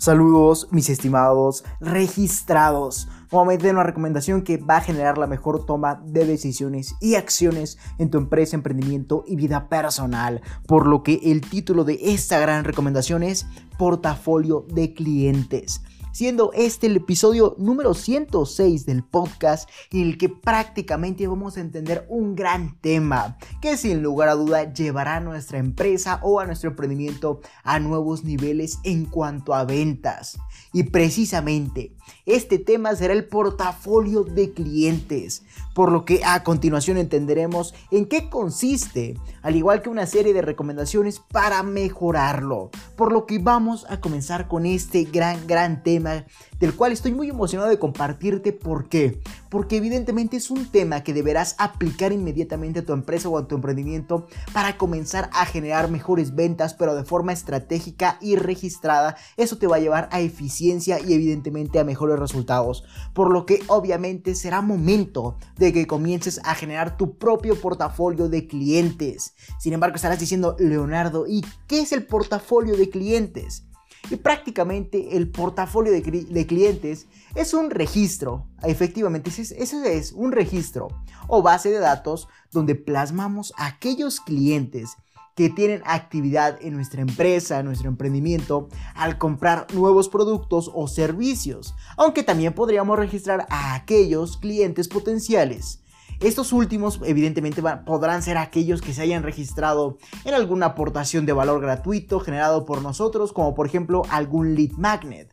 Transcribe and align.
Saludos, 0.00 0.66
mis 0.70 0.88
estimados 0.88 1.62
registrados. 1.78 3.06
Nuevamente 3.30 3.70
una 3.70 3.82
recomendación 3.82 4.40
que 4.40 4.56
va 4.56 4.78
a 4.78 4.80
generar 4.80 5.18
la 5.18 5.26
mejor 5.26 5.66
toma 5.66 6.00
de 6.06 6.24
decisiones 6.24 6.94
y 7.02 7.16
acciones 7.16 7.76
en 7.98 8.08
tu 8.08 8.16
empresa, 8.16 8.56
emprendimiento 8.56 9.24
y 9.26 9.36
vida 9.36 9.68
personal. 9.68 10.40
Por 10.66 10.86
lo 10.86 11.02
que 11.02 11.20
el 11.24 11.42
título 11.42 11.84
de 11.84 11.98
esta 12.00 12.38
gran 12.38 12.64
recomendación 12.64 13.22
es 13.22 13.46
Portafolio 13.76 14.64
de 14.72 14.94
clientes 14.94 15.82
siendo 16.12 16.52
este 16.54 16.86
el 16.86 16.96
episodio 16.96 17.54
número 17.58 17.94
106 17.94 18.86
del 18.86 19.04
podcast 19.04 19.68
en 19.92 20.02
el 20.02 20.18
que 20.18 20.28
prácticamente 20.28 21.26
vamos 21.26 21.56
a 21.56 21.60
entender 21.60 22.06
un 22.08 22.34
gran 22.34 22.78
tema 22.80 23.38
que 23.60 23.76
sin 23.76 24.02
lugar 24.02 24.28
a 24.28 24.34
duda 24.34 24.72
llevará 24.72 25.16
a 25.16 25.20
nuestra 25.20 25.58
empresa 25.58 26.20
o 26.22 26.40
a 26.40 26.46
nuestro 26.46 26.70
emprendimiento 26.70 27.40
a 27.62 27.78
nuevos 27.78 28.24
niveles 28.24 28.78
en 28.84 29.04
cuanto 29.04 29.54
a 29.54 29.64
ventas. 29.64 30.38
Y 30.72 30.84
precisamente 30.84 31.94
este 32.26 32.58
tema 32.58 32.94
será 32.94 33.14
el 33.14 33.26
portafolio 33.26 34.24
de 34.24 34.52
clientes, 34.52 35.42
por 35.74 35.92
lo 35.92 36.04
que 36.04 36.22
a 36.24 36.42
continuación 36.42 36.96
entenderemos 36.96 37.74
en 37.90 38.06
qué 38.06 38.28
consiste, 38.28 39.18
al 39.42 39.56
igual 39.56 39.82
que 39.82 39.88
una 39.88 40.06
serie 40.06 40.32
de 40.32 40.42
recomendaciones 40.42 41.20
para 41.20 41.62
mejorarlo. 41.62 42.70
Por 42.96 43.12
lo 43.12 43.26
que 43.26 43.38
vamos 43.38 43.86
a 43.88 44.00
comenzar 44.00 44.48
con 44.48 44.66
este 44.66 45.04
gran, 45.04 45.46
gran 45.46 45.82
tema 45.82 45.99
del 46.02 46.74
cual 46.74 46.92
estoy 46.92 47.12
muy 47.12 47.28
emocionado 47.28 47.70
de 47.70 47.78
compartirte. 47.78 48.52
¿Por 48.52 48.88
qué? 48.88 49.20
Porque 49.48 49.76
evidentemente 49.76 50.36
es 50.36 50.50
un 50.50 50.66
tema 50.66 51.02
que 51.02 51.14
deberás 51.14 51.54
aplicar 51.58 52.12
inmediatamente 52.12 52.80
a 52.80 52.84
tu 52.84 52.92
empresa 52.92 53.28
o 53.28 53.38
a 53.38 53.46
tu 53.46 53.56
emprendimiento 53.56 54.26
para 54.52 54.76
comenzar 54.76 55.30
a 55.32 55.46
generar 55.46 55.90
mejores 55.90 56.34
ventas, 56.34 56.74
pero 56.74 56.94
de 56.94 57.04
forma 57.04 57.32
estratégica 57.32 58.18
y 58.20 58.36
registrada. 58.36 59.16
Eso 59.36 59.58
te 59.58 59.66
va 59.66 59.76
a 59.76 59.80
llevar 59.80 60.08
a 60.12 60.20
eficiencia 60.20 61.00
y 61.00 61.14
evidentemente 61.14 61.78
a 61.78 61.84
mejores 61.84 62.18
resultados. 62.18 62.84
Por 63.14 63.32
lo 63.32 63.46
que 63.46 63.60
obviamente 63.66 64.34
será 64.34 64.60
momento 64.60 65.36
de 65.56 65.72
que 65.72 65.86
comiences 65.86 66.40
a 66.44 66.54
generar 66.54 66.96
tu 66.96 67.18
propio 67.18 67.60
portafolio 67.60 68.28
de 68.28 68.46
clientes. 68.46 69.34
Sin 69.58 69.72
embargo, 69.72 69.96
estarás 69.96 70.20
diciendo, 70.20 70.56
Leonardo, 70.58 71.26
¿y 71.26 71.44
qué 71.66 71.80
es 71.80 71.92
el 71.92 72.06
portafolio 72.06 72.76
de 72.76 72.90
clientes? 72.90 73.64
Y 74.08 74.16
prácticamente 74.16 75.16
el 75.16 75.30
portafolio 75.30 75.92
de, 75.92 76.46
clientes 76.46 77.06
es 77.34 77.54
un 77.54 77.70
registro, 77.70 78.46
efectivamente, 78.62 79.30
ese 79.30 79.96
es 79.96 80.12
un 80.12 80.32
registro 80.32 80.88
o 81.28 81.42
base 81.42 81.70
de 81.70 81.78
datos 81.78 82.28
donde 82.50 82.74
plasmamos 82.74 83.52
aquellos 83.56 84.20
clientes 84.20 84.96
que 85.36 85.48
tienen 85.48 85.82
actividad 85.84 86.58
en 86.60 86.74
nuestra 86.74 87.02
empresa, 87.02 87.60
en 87.60 87.66
nuestro 87.66 87.88
emprendimiento, 87.88 88.68
al 88.94 89.16
comprar 89.16 89.66
nuevos 89.72 90.08
productos 90.08 90.70
o 90.74 90.88
servicios, 90.88 91.74
aunque 91.96 92.22
también 92.22 92.52
podríamos 92.52 92.98
registrar 92.98 93.46
a 93.48 93.74
aquellos 93.74 94.36
clientes 94.38 94.88
potenciales 94.88 95.80
estos 96.20 96.52
últimos 96.52 97.00
evidentemente 97.04 97.62
podrán 97.86 98.22
ser 98.22 98.36
aquellos 98.36 98.82
que 98.82 98.92
se 98.92 99.02
hayan 99.02 99.22
registrado 99.22 99.96
en 100.24 100.34
alguna 100.34 100.66
aportación 100.66 101.24
de 101.24 101.32
valor 101.32 101.60
gratuito 101.60 102.20
generado 102.20 102.66
por 102.66 102.82
nosotros, 102.82 103.32
como 103.32 103.54
por 103.54 103.66
ejemplo 103.66 104.02
algún 104.10 104.54
lead 104.54 104.72
magnet, 104.72 105.30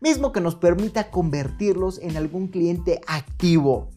mismo 0.00 0.32
que 0.32 0.40
nos 0.40 0.56
permita 0.56 1.10
convertirlos 1.10 1.98
en 2.00 2.16
algún 2.16 2.48
cliente 2.48 3.00
activo. 3.06 3.90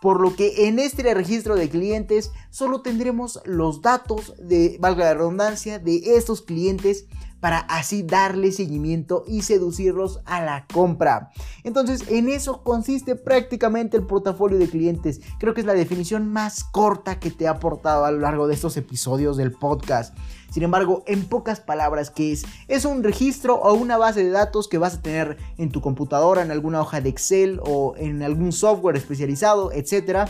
Por 0.00 0.20
lo 0.20 0.34
que 0.34 0.68
en 0.68 0.78
este 0.78 1.12
registro 1.12 1.56
de 1.56 1.68
clientes 1.68 2.30
solo 2.50 2.80
tendremos 2.80 3.40
los 3.44 3.82
datos 3.82 4.34
de, 4.38 4.78
valga 4.80 5.04
la 5.04 5.14
redundancia, 5.14 5.78
de 5.78 6.16
estos 6.16 6.40
clientes 6.40 7.06
para 7.40 7.58
así 7.58 8.02
darle 8.02 8.52
seguimiento 8.52 9.24
y 9.26 9.42
seducirlos 9.42 10.20
a 10.24 10.40
la 10.40 10.66
compra. 10.72 11.30
Entonces, 11.64 12.04
en 12.08 12.28
eso 12.28 12.62
consiste 12.62 13.16
prácticamente 13.16 13.96
el 13.96 14.06
portafolio 14.06 14.58
de 14.58 14.68
clientes. 14.68 15.20
Creo 15.38 15.54
que 15.54 15.62
es 15.62 15.66
la 15.66 15.74
definición 15.74 16.28
más 16.28 16.64
corta 16.64 17.18
que 17.18 17.30
te 17.30 17.44
he 17.44 17.48
aportado 17.48 18.04
a 18.04 18.10
lo 18.10 18.20
largo 18.20 18.46
de 18.46 18.54
estos 18.54 18.76
episodios 18.76 19.36
del 19.36 19.52
podcast. 19.52 20.16
Sin 20.50 20.62
embargo, 20.64 21.04
en 21.06 21.24
pocas 21.24 21.60
palabras, 21.60 22.10
¿qué 22.10 22.32
es? 22.32 22.44
Es 22.68 22.84
un 22.84 23.02
registro 23.02 23.54
o 23.54 23.72
una 23.74 23.96
base 23.96 24.24
de 24.24 24.30
datos 24.30 24.68
que 24.68 24.78
vas 24.78 24.94
a 24.96 25.02
tener 25.02 25.36
en 25.58 25.70
tu 25.70 25.80
computadora, 25.80 26.42
en 26.42 26.50
alguna 26.50 26.80
hoja 26.80 27.00
de 27.00 27.08
Excel 27.08 27.60
o 27.64 27.94
en 27.96 28.22
algún 28.22 28.52
software 28.52 28.96
especializado, 28.96 29.72
etcétera 29.72 30.28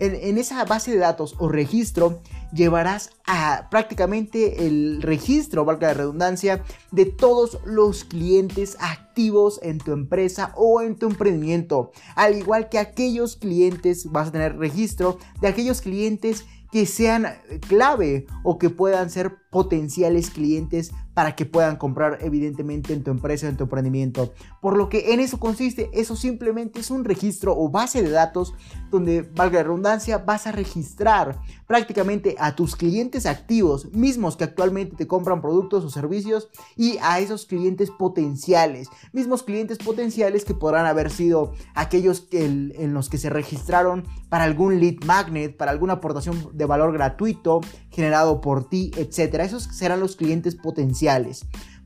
en, 0.00 0.38
esa 0.38 0.64
base 0.64 0.90
de 0.92 0.98
datos 0.98 1.34
o 1.38 1.48
registro 1.48 2.20
llevarás 2.52 3.10
a 3.26 3.68
prácticamente 3.70 4.66
el 4.66 5.02
registro, 5.02 5.64
valga 5.64 5.88
la 5.88 5.94
redundancia, 5.94 6.62
de 6.90 7.06
todos 7.06 7.58
los 7.64 8.04
clientes 8.04 8.76
activos 8.80 9.60
en 9.62 9.78
tu 9.78 9.92
empresa 9.92 10.52
o 10.56 10.82
en 10.82 10.96
tu 10.96 11.06
emprendimiento. 11.06 11.92
Al 12.16 12.36
igual 12.36 12.68
que 12.68 12.78
aquellos 12.78 13.36
clientes, 13.36 14.10
vas 14.10 14.28
a 14.28 14.32
tener 14.32 14.56
registro 14.56 15.18
de 15.40 15.48
aquellos 15.48 15.80
clientes 15.80 16.44
que 16.70 16.86
sean 16.86 17.26
clave 17.68 18.26
o 18.44 18.58
que 18.58 18.70
puedan 18.70 19.10
ser 19.10 19.36
potenciales 19.50 20.30
clientes 20.30 20.92
para 21.20 21.36
que 21.36 21.44
puedan 21.44 21.76
comprar 21.76 22.16
evidentemente 22.22 22.94
en 22.94 23.04
tu 23.04 23.10
empresa, 23.10 23.46
en 23.46 23.58
tu 23.58 23.64
emprendimiento. 23.64 24.32
Por 24.62 24.74
lo 24.74 24.88
que 24.88 25.12
en 25.12 25.20
eso 25.20 25.38
consiste, 25.38 25.90
eso 25.92 26.16
simplemente 26.16 26.80
es 26.80 26.90
un 26.90 27.04
registro 27.04 27.54
o 27.54 27.68
base 27.68 28.02
de 28.02 28.08
datos 28.08 28.54
donde, 28.90 29.20
valga 29.20 29.58
la 29.58 29.64
redundancia, 29.64 30.16
vas 30.16 30.46
a 30.46 30.52
registrar 30.52 31.38
prácticamente 31.66 32.36
a 32.38 32.56
tus 32.56 32.74
clientes 32.74 33.26
activos, 33.26 33.92
mismos 33.92 34.38
que 34.38 34.44
actualmente 34.44 34.96
te 34.96 35.06
compran 35.06 35.42
productos 35.42 35.84
o 35.84 35.90
servicios, 35.90 36.48
y 36.74 36.96
a 37.02 37.20
esos 37.20 37.44
clientes 37.44 37.90
potenciales, 37.90 38.88
mismos 39.12 39.42
clientes 39.42 39.76
potenciales 39.76 40.46
que 40.46 40.54
podrán 40.54 40.86
haber 40.86 41.10
sido 41.10 41.52
aquellos 41.74 42.28
en 42.32 42.94
los 42.94 43.10
que 43.10 43.18
se 43.18 43.28
registraron 43.28 44.04
para 44.30 44.44
algún 44.44 44.80
lead 44.80 45.04
magnet, 45.04 45.54
para 45.54 45.70
alguna 45.70 45.94
aportación 45.94 46.48
de 46.54 46.64
valor 46.64 46.94
gratuito 46.94 47.60
generado 47.90 48.40
por 48.40 48.68
ti, 48.68 48.90
etcétera 48.96 49.44
esos 49.44 49.64
serán 49.64 50.00
los 50.00 50.16
clientes 50.16 50.54
potenciales. 50.54 51.09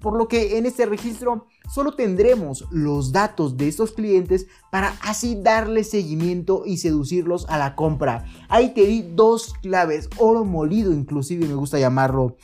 Por 0.00 0.18
lo 0.18 0.28
que 0.28 0.58
en 0.58 0.66
este 0.66 0.84
registro 0.84 1.46
solo 1.72 1.92
tendremos 1.92 2.66
los 2.70 3.10
datos 3.10 3.56
de 3.56 3.68
estos 3.68 3.92
clientes 3.92 4.46
para 4.70 4.96
así 5.00 5.34
darle 5.34 5.82
seguimiento 5.82 6.64
y 6.66 6.76
seducirlos 6.76 7.46
a 7.48 7.56
la 7.56 7.74
compra. 7.74 8.26
Ahí 8.50 8.74
te 8.74 8.82
di 8.86 9.02
dos 9.02 9.54
claves, 9.62 10.10
oro 10.18 10.44
molido 10.44 10.92
inclusive 10.92 11.46
me 11.46 11.54
gusta 11.54 11.78
llamarlo, 11.78 12.36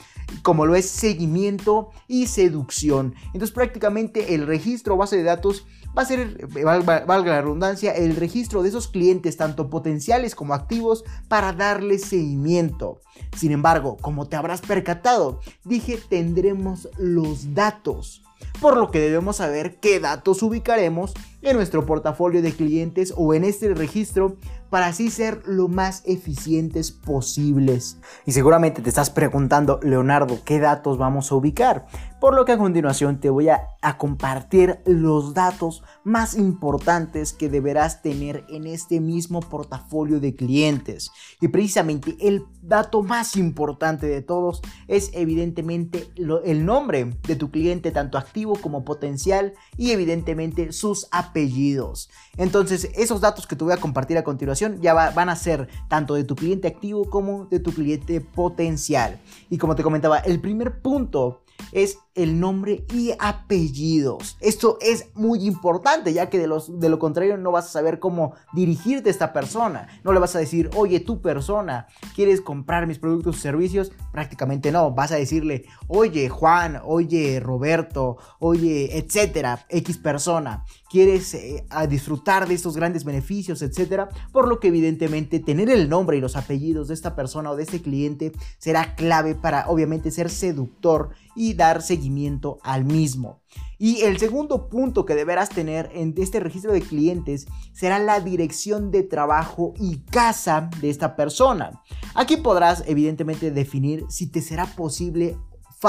como 0.42 0.64
lo 0.64 0.74
es 0.74 0.86
seguimiento 0.86 1.90
y 2.08 2.28
seducción. 2.28 3.14
Entonces 3.26 3.50
prácticamente 3.50 4.34
el 4.34 4.46
registro 4.46 4.96
base 4.96 5.18
de 5.18 5.24
datos 5.24 5.66
va 5.96 6.02
a 6.02 6.04
ser, 6.04 6.46
valga 6.46 7.32
la 7.32 7.42
redundancia, 7.42 7.92
el 7.92 8.16
registro 8.16 8.62
de 8.62 8.68
esos 8.68 8.88
clientes, 8.88 9.36
tanto 9.36 9.70
potenciales 9.70 10.34
como 10.34 10.54
activos, 10.54 11.04
para 11.28 11.52
darle 11.52 11.98
seguimiento. 11.98 13.00
Sin 13.36 13.52
embargo, 13.52 13.96
como 14.00 14.28
te 14.28 14.36
habrás 14.36 14.60
percatado, 14.60 15.40
dije 15.64 15.98
tendremos 16.08 16.88
los 16.98 17.54
datos 17.54 18.22
por 18.60 18.76
lo 18.76 18.90
que 18.90 19.00
debemos 19.00 19.36
saber 19.36 19.78
qué 19.80 20.00
datos 20.00 20.42
ubicaremos 20.42 21.14
en 21.42 21.56
nuestro 21.56 21.86
portafolio 21.86 22.42
de 22.42 22.52
clientes 22.52 23.14
o 23.16 23.32
en 23.32 23.44
este 23.44 23.72
registro 23.74 24.36
para 24.68 24.86
así 24.86 25.10
ser 25.10 25.42
lo 25.46 25.68
más 25.68 26.02
eficientes 26.04 26.92
posibles. 26.92 27.98
Y 28.26 28.32
seguramente 28.32 28.82
te 28.82 28.88
estás 28.88 29.10
preguntando, 29.10 29.80
Leonardo, 29.82 30.38
¿qué 30.44 30.60
datos 30.60 30.98
vamos 30.98 31.32
a 31.32 31.34
ubicar? 31.34 31.86
Por 32.20 32.34
lo 32.34 32.44
que 32.44 32.52
a 32.52 32.58
continuación 32.58 33.18
te 33.18 33.30
voy 33.30 33.48
a, 33.48 33.66
compartir 33.96 34.80
los 34.84 35.32
datos 35.32 35.82
más 36.04 36.36
importantes 36.36 37.32
que 37.32 37.48
deberás 37.48 38.02
tener 38.02 38.44
en 38.50 38.66
este 38.66 39.00
mismo 39.00 39.40
portafolio 39.40 40.20
de 40.20 40.36
clientes. 40.36 41.10
Y 41.40 41.48
precisamente 41.48 42.16
el 42.20 42.44
dato 42.60 43.02
más 43.02 43.36
importante 43.36 44.06
de 44.06 44.20
todos 44.20 44.60
es 44.86 45.10
evidentemente 45.14 46.10
el 46.44 46.66
nombre 46.66 47.16
de 47.26 47.36
tu 47.36 47.50
cliente, 47.50 47.90
tanto 47.90 48.18
activo 48.18 48.54
como 48.60 48.84
potencial, 48.84 49.54
y 49.78 49.92
evidentemente 49.92 50.72
sus 50.72 51.08
apellidos. 51.10 52.10
Entonces, 52.36 52.90
esos 52.94 53.22
datos 53.22 53.46
que 53.46 53.56
te 53.56 53.64
voy 53.64 53.72
a 53.72 53.78
compartir 53.78 54.18
a 54.18 54.24
continuación 54.24 54.80
ya 54.82 54.92
van 54.92 55.30
a 55.30 55.36
ser 55.36 55.68
tanto 55.88 56.14
de 56.14 56.24
tu 56.24 56.36
cliente 56.36 56.68
activo 56.68 57.08
como 57.08 57.46
de 57.46 57.60
tu 57.60 57.72
cliente 57.72 58.20
potencial. 58.20 59.18
Y 59.48 59.56
como 59.56 59.74
te 59.74 59.82
comentaba, 59.82 60.18
el 60.18 60.40
primer 60.40 60.82
punto 60.82 61.40
es 61.72 61.98
el 62.14 62.40
nombre 62.40 62.84
y 62.92 63.12
apellidos. 63.18 64.36
Esto 64.40 64.78
es 64.80 65.06
muy 65.14 65.46
importante, 65.46 66.12
ya 66.12 66.28
que 66.28 66.38
de, 66.38 66.48
lo 66.88 66.98
contrario 66.98 67.36
no 67.36 67.52
vas 67.52 67.66
a 67.66 67.70
saber 67.70 67.98
cómo 67.98 68.34
dirigirte 68.52 69.10
a 69.10 69.12
esta 69.12 69.32
persona. 69.32 69.88
No 70.02 70.12
le 70.12 70.20
vas 70.20 70.34
a 70.34 70.40
decir, 70.40 70.70
oye, 70.74 71.00
tu 71.00 71.20
persona, 71.20 71.86
¿quieres 72.14 72.40
comprar 72.40 72.86
mis 72.86 72.98
productos 72.98 73.36
o 73.36 73.40
servicios? 73.40 73.92
Prácticamente 74.12 74.72
no. 74.72 74.90
Vas 74.92 75.12
a 75.12 75.16
decirle, 75.16 75.64
oye, 75.86 76.28
Juan, 76.28 76.80
oye, 76.84 77.40
Roberto, 77.40 78.16
oye, 78.38 78.98
etcétera, 78.98 79.64
X 79.68 79.98
persona. 79.98 80.64
¿Quieres 80.90 81.34
eh, 81.34 81.64
disfrutar 81.88 82.48
de 82.48 82.54
estos 82.54 82.76
grandes 82.76 83.04
beneficios, 83.04 83.62
etcétera? 83.62 84.08
Por 84.32 84.48
lo 84.48 84.58
que 84.58 84.68
evidentemente 84.68 85.38
tener 85.38 85.70
el 85.70 85.88
nombre 85.88 86.16
y 86.16 86.20
los 86.20 86.34
apellidos 86.34 86.88
de 86.88 86.94
esta 86.94 87.14
persona 87.14 87.52
o 87.52 87.56
de 87.56 87.62
este 87.62 87.80
cliente 87.80 88.32
será 88.58 88.96
clave 88.96 89.36
para 89.36 89.68
obviamente 89.68 90.10
ser 90.10 90.30
seductor 90.30 91.10
y 91.36 91.54
darse 91.54 91.99
seguimiento 92.00 92.58
al 92.62 92.84
mismo. 92.86 93.42
Y 93.78 94.02
el 94.02 94.18
segundo 94.18 94.68
punto 94.68 95.04
que 95.04 95.14
deberás 95.14 95.50
tener 95.50 95.90
en 95.94 96.14
este 96.16 96.40
registro 96.40 96.72
de 96.72 96.80
clientes 96.80 97.46
será 97.72 97.98
la 97.98 98.20
dirección 98.20 98.90
de 98.90 99.02
trabajo 99.02 99.74
y 99.78 99.98
casa 99.98 100.70
de 100.80 100.88
esta 100.88 101.14
persona. 101.14 101.82
Aquí 102.14 102.38
podrás 102.38 102.84
evidentemente 102.86 103.50
definir 103.50 104.06
si 104.08 104.26
te 104.26 104.40
será 104.40 104.64
posible 104.66 105.36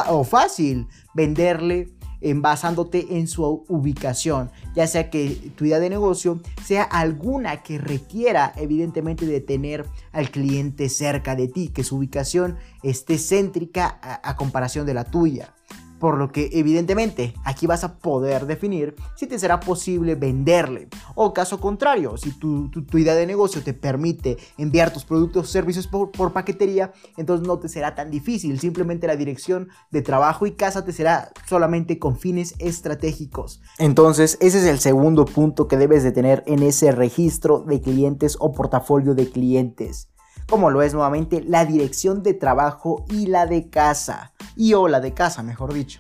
o 0.10 0.24
fácil 0.24 0.88
venderle 1.14 1.94
basándote 2.36 3.18
en 3.18 3.28
su 3.28 3.66
ubicación, 3.68 4.52
ya 4.76 4.86
sea 4.86 5.10
que 5.10 5.52
tu 5.56 5.66
idea 5.66 5.80
de 5.80 5.90
negocio 5.90 6.40
sea 6.64 6.84
alguna 6.84 7.64
que 7.64 7.80
requiera 7.80 8.54
evidentemente 8.58 9.26
de 9.26 9.42
tener 9.42 9.88
al 10.12 10.30
cliente 10.30 10.88
cerca 10.88 11.36
de 11.36 11.48
ti, 11.48 11.70
que 11.70 11.84
su 11.84 11.96
ubicación 11.96 12.58
esté 12.84 13.18
céntrica 13.18 14.00
a 14.24 14.36
comparación 14.36 14.86
de 14.86 14.94
la 14.94 15.06
tuya 15.06 15.56
por 16.02 16.18
lo 16.18 16.32
que 16.32 16.50
evidentemente 16.54 17.36
aquí 17.46 17.68
vas 17.68 17.84
a 17.84 18.00
poder 18.00 18.48
definir 18.48 18.96
si 19.16 19.28
te 19.28 19.38
será 19.38 19.60
posible 19.60 20.16
venderle. 20.16 20.90
O 21.14 21.32
caso 21.32 21.62
contrario, 21.62 22.18
si 22.18 22.32
tu, 22.32 22.72
idea 22.94 23.14
de 23.14 23.28
negocio 23.28 23.62
te 23.62 23.76
permite 23.76 24.38
enviar 24.58 24.92
tus 24.92 25.06
productos 25.06 25.48
o 25.48 25.52
servicios 25.52 25.86
por, 25.86 26.12
por, 26.12 26.34
paquetería, 26.34 26.92
entonces 27.18 27.48
no 27.48 27.60
te 27.60 27.70
será 27.70 27.94
tan 27.94 28.10
difícil. 28.10 28.60
Simplemente 28.60 29.06
la 29.06 29.16
dirección 29.16 29.70
de 29.92 30.02
trabajo 30.02 30.48
y 30.48 30.54
casa 30.54 30.84
te 30.84 30.92
será 30.92 31.32
solamente 31.48 32.00
con 32.00 32.18
fines 32.18 32.56
estratégicos. 32.58 33.62
Entonces 33.78 34.40
ese 34.42 34.58
es 34.58 34.66
el 34.66 34.80
segundo 34.80 35.26
punto 35.26 35.68
que 35.68 35.78
debes 35.78 36.02
de 36.02 36.12
tener 36.12 36.44
en 36.48 36.64
ese 36.64 36.92
registro 36.92 37.60
de 37.60 37.80
clientes 37.80 38.38
o 38.40 38.54
portafolio 38.54 39.14
de 39.14 39.30
clientes 39.30 40.12
como 40.52 40.70
lo 40.70 40.82
es 40.82 40.94
nuevamente 40.94 41.42
la 41.42 41.64
dirección 41.64 42.24
de 42.24 42.34
trabajo 42.34 43.06
y 43.10 43.28
la 43.28 43.46
de 43.46 43.70
casa, 43.70 44.34
y 44.56 44.74
o 44.74 44.88
la 44.88 45.00
de 45.00 45.14
casa, 45.14 45.44
mejor 45.44 45.74
dicho. 45.74 46.00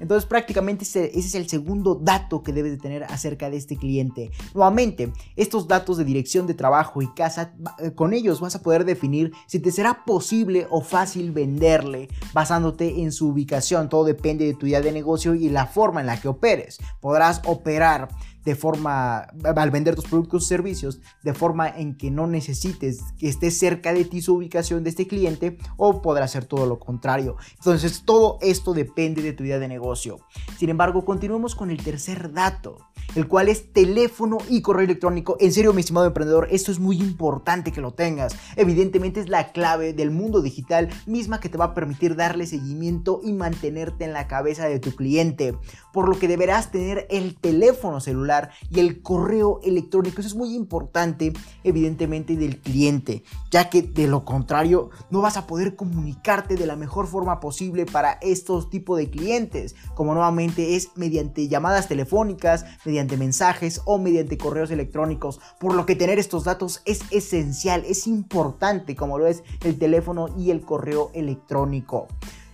Entonces 0.00 0.28
prácticamente 0.28 0.84
ese, 0.84 1.18
es 1.18 1.34
el 1.34 1.48
segundo 1.48 1.94
dato 1.94 2.42
que 2.42 2.52
debes 2.52 2.72
de 2.72 2.78
tener 2.78 3.04
acerca 3.04 3.50
de 3.50 3.56
este 3.56 3.76
cliente. 3.76 4.30
Nuevamente, 4.54 5.12
estos 5.36 5.66
datos 5.66 5.96
de 5.96 6.04
dirección 6.04 6.46
de 6.46 6.54
trabajo 6.54 7.02
y 7.02 7.12
casa, 7.14 7.54
eh, 7.78 7.92
con 7.92 8.12
ellos 8.12 8.40
vas 8.40 8.54
a 8.54 8.62
poder 8.62 8.84
definir 8.84 9.32
si 9.46 9.58
te 9.58 9.72
será 9.72 10.04
posible 10.04 10.66
o 10.70 10.80
fácil 10.80 11.32
venderle 11.32 12.08
basándote 12.32 13.02
en 13.02 13.12
su 13.12 13.28
ubicación. 13.28 13.88
Todo 13.88 14.04
depende 14.04 14.44
de 14.44 14.54
tu 14.54 14.66
idea 14.66 14.80
de 14.80 14.92
negocio 14.92 15.34
y 15.34 15.48
la 15.48 15.66
forma 15.66 16.00
en 16.00 16.06
la 16.06 16.20
que 16.20 16.28
operes. 16.28 16.78
Podrás 17.00 17.42
operar 17.46 18.08
de 18.44 18.54
forma, 18.54 19.28
al 19.44 19.70
vender 19.70 19.94
tus 19.94 20.06
productos 20.06 20.44
o 20.44 20.46
servicios, 20.46 21.00
de 21.22 21.34
forma 21.34 21.68
en 21.68 21.96
que 21.96 22.10
no 22.10 22.26
necesites 22.26 23.02
que 23.18 23.28
esté 23.28 23.50
cerca 23.50 23.92
de 23.92 24.04
ti 24.04 24.22
su 24.22 24.34
ubicación 24.34 24.84
de 24.84 24.90
este 24.90 25.06
cliente 25.06 25.58
o 25.76 26.02
podrá 26.02 26.26
ser 26.28 26.44
todo 26.44 26.66
lo 26.66 26.78
contrario. 26.78 27.36
Entonces 27.56 28.02
todo 28.04 28.38
esto 28.40 28.74
depende 28.74 29.22
de 29.22 29.32
tu 29.32 29.44
idea 29.44 29.58
de 29.58 29.68
negocio. 29.68 30.20
Sin 30.56 30.70
embargo, 30.70 31.04
continuemos 31.04 31.54
con 31.54 31.70
el 31.70 31.82
tercer 31.82 32.32
dato 32.32 32.78
el 33.14 33.26
cual 33.26 33.48
es 33.48 33.72
teléfono 33.72 34.38
y 34.48 34.62
correo 34.62 34.84
electrónico. 34.84 35.36
En 35.40 35.52
serio, 35.52 35.72
mi 35.72 35.80
estimado 35.80 36.06
emprendedor, 36.06 36.48
esto 36.50 36.70
es 36.70 36.78
muy 36.78 37.00
importante 37.00 37.72
que 37.72 37.80
lo 37.80 37.92
tengas. 37.92 38.36
Evidentemente 38.56 39.20
es 39.20 39.28
la 39.28 39.52
clave 39.52 39.92
del 39.92 40.10
mundo 40.10 40.42
digital 40.42 40.88
misma 41.06 41.40
que 41.40 41.48
te 41.48 41.58
va 41.58 41.66
a 41.66 41.74
permitir 41.74 42.16
darle 42.16 42.46
seguimiento 42.46 43.20
y 43.24 43.32
mantenerte 43.32 44.04
en 44.04 44.12
la 44.12 44.28
cabeza 44.28 44.66
de 44.66 44.78
tu 44.78 44.94
cliente. 44.94 45.56
Por 45.92 46.08
lo 46.08 46.18
que 46.18 46.28
deberás 46.28 46.70
tener 46.70 47.06
el 47.10 47.36
teléfono 47.36 48.00
celular 48.00 48.27
y 48.70 48.80
el 48.80 49.02
correo 49.02 49.60
electrónico. 49.64 50.20
Eso 50.20 50.28
es 50.28 50.34
muy 50.34 50.54
importante, 50.54 51.32
evidentemente, 51.64 52.36
del 52.36 52.60
cliente, 52.60 53.24
ya 53.50 53.70
que 53.70 53.82
de 53.82 54.06
lo 54.06 54.24
contrario 54.24 54.90
no 55.10 55.22
vas 55.22 55.36
a 55.36 55.46
poder 55.46 55.76
comunicarte 55.76 56.56
de 56.56 56.66
la 56.66 56.76
mejor 56.76 57.06
forma 57.06 57.40
posible 57.40 57.86
para 57.86 58.18
estos 58.20 58.68
tipos 58.68 58.98
de 58.98 59.10
clientes, 59.10 59.74
como 59.94 60.12
nuevamente 60.12 60.76
es 60.76 60.90
mediante 60.94 61.48
llamadas 61.48 61.88
telefónicas, 61.88 62.64
mediante 62.84 62.98
mediante 62.98 63.16
mensajes 63.16 63.80
o 63.84 63.98
mediante 63.98 64.36
correos 64.38 64.72
electrónicos, 64.72 65.40
por 65.60 65.74
lo 65.74 65.86
que 65.86 65.94
tener 65.94 66.18
estos 66.18 66.42
datos 66.42 66.82
es 66.84 67.00
esencial, 67.12 67.84
es 67.86 68.08
importante 68.08 68.96
como 68.96 69.18
lo 69.18 69.28
es 69.28 69.44
el 69.62 69.78
teléfono 69.78 70.26
y 70.36 70.50
el 70.50 70.62
correo 70.62 71.12
electrónico. 71.14 72.08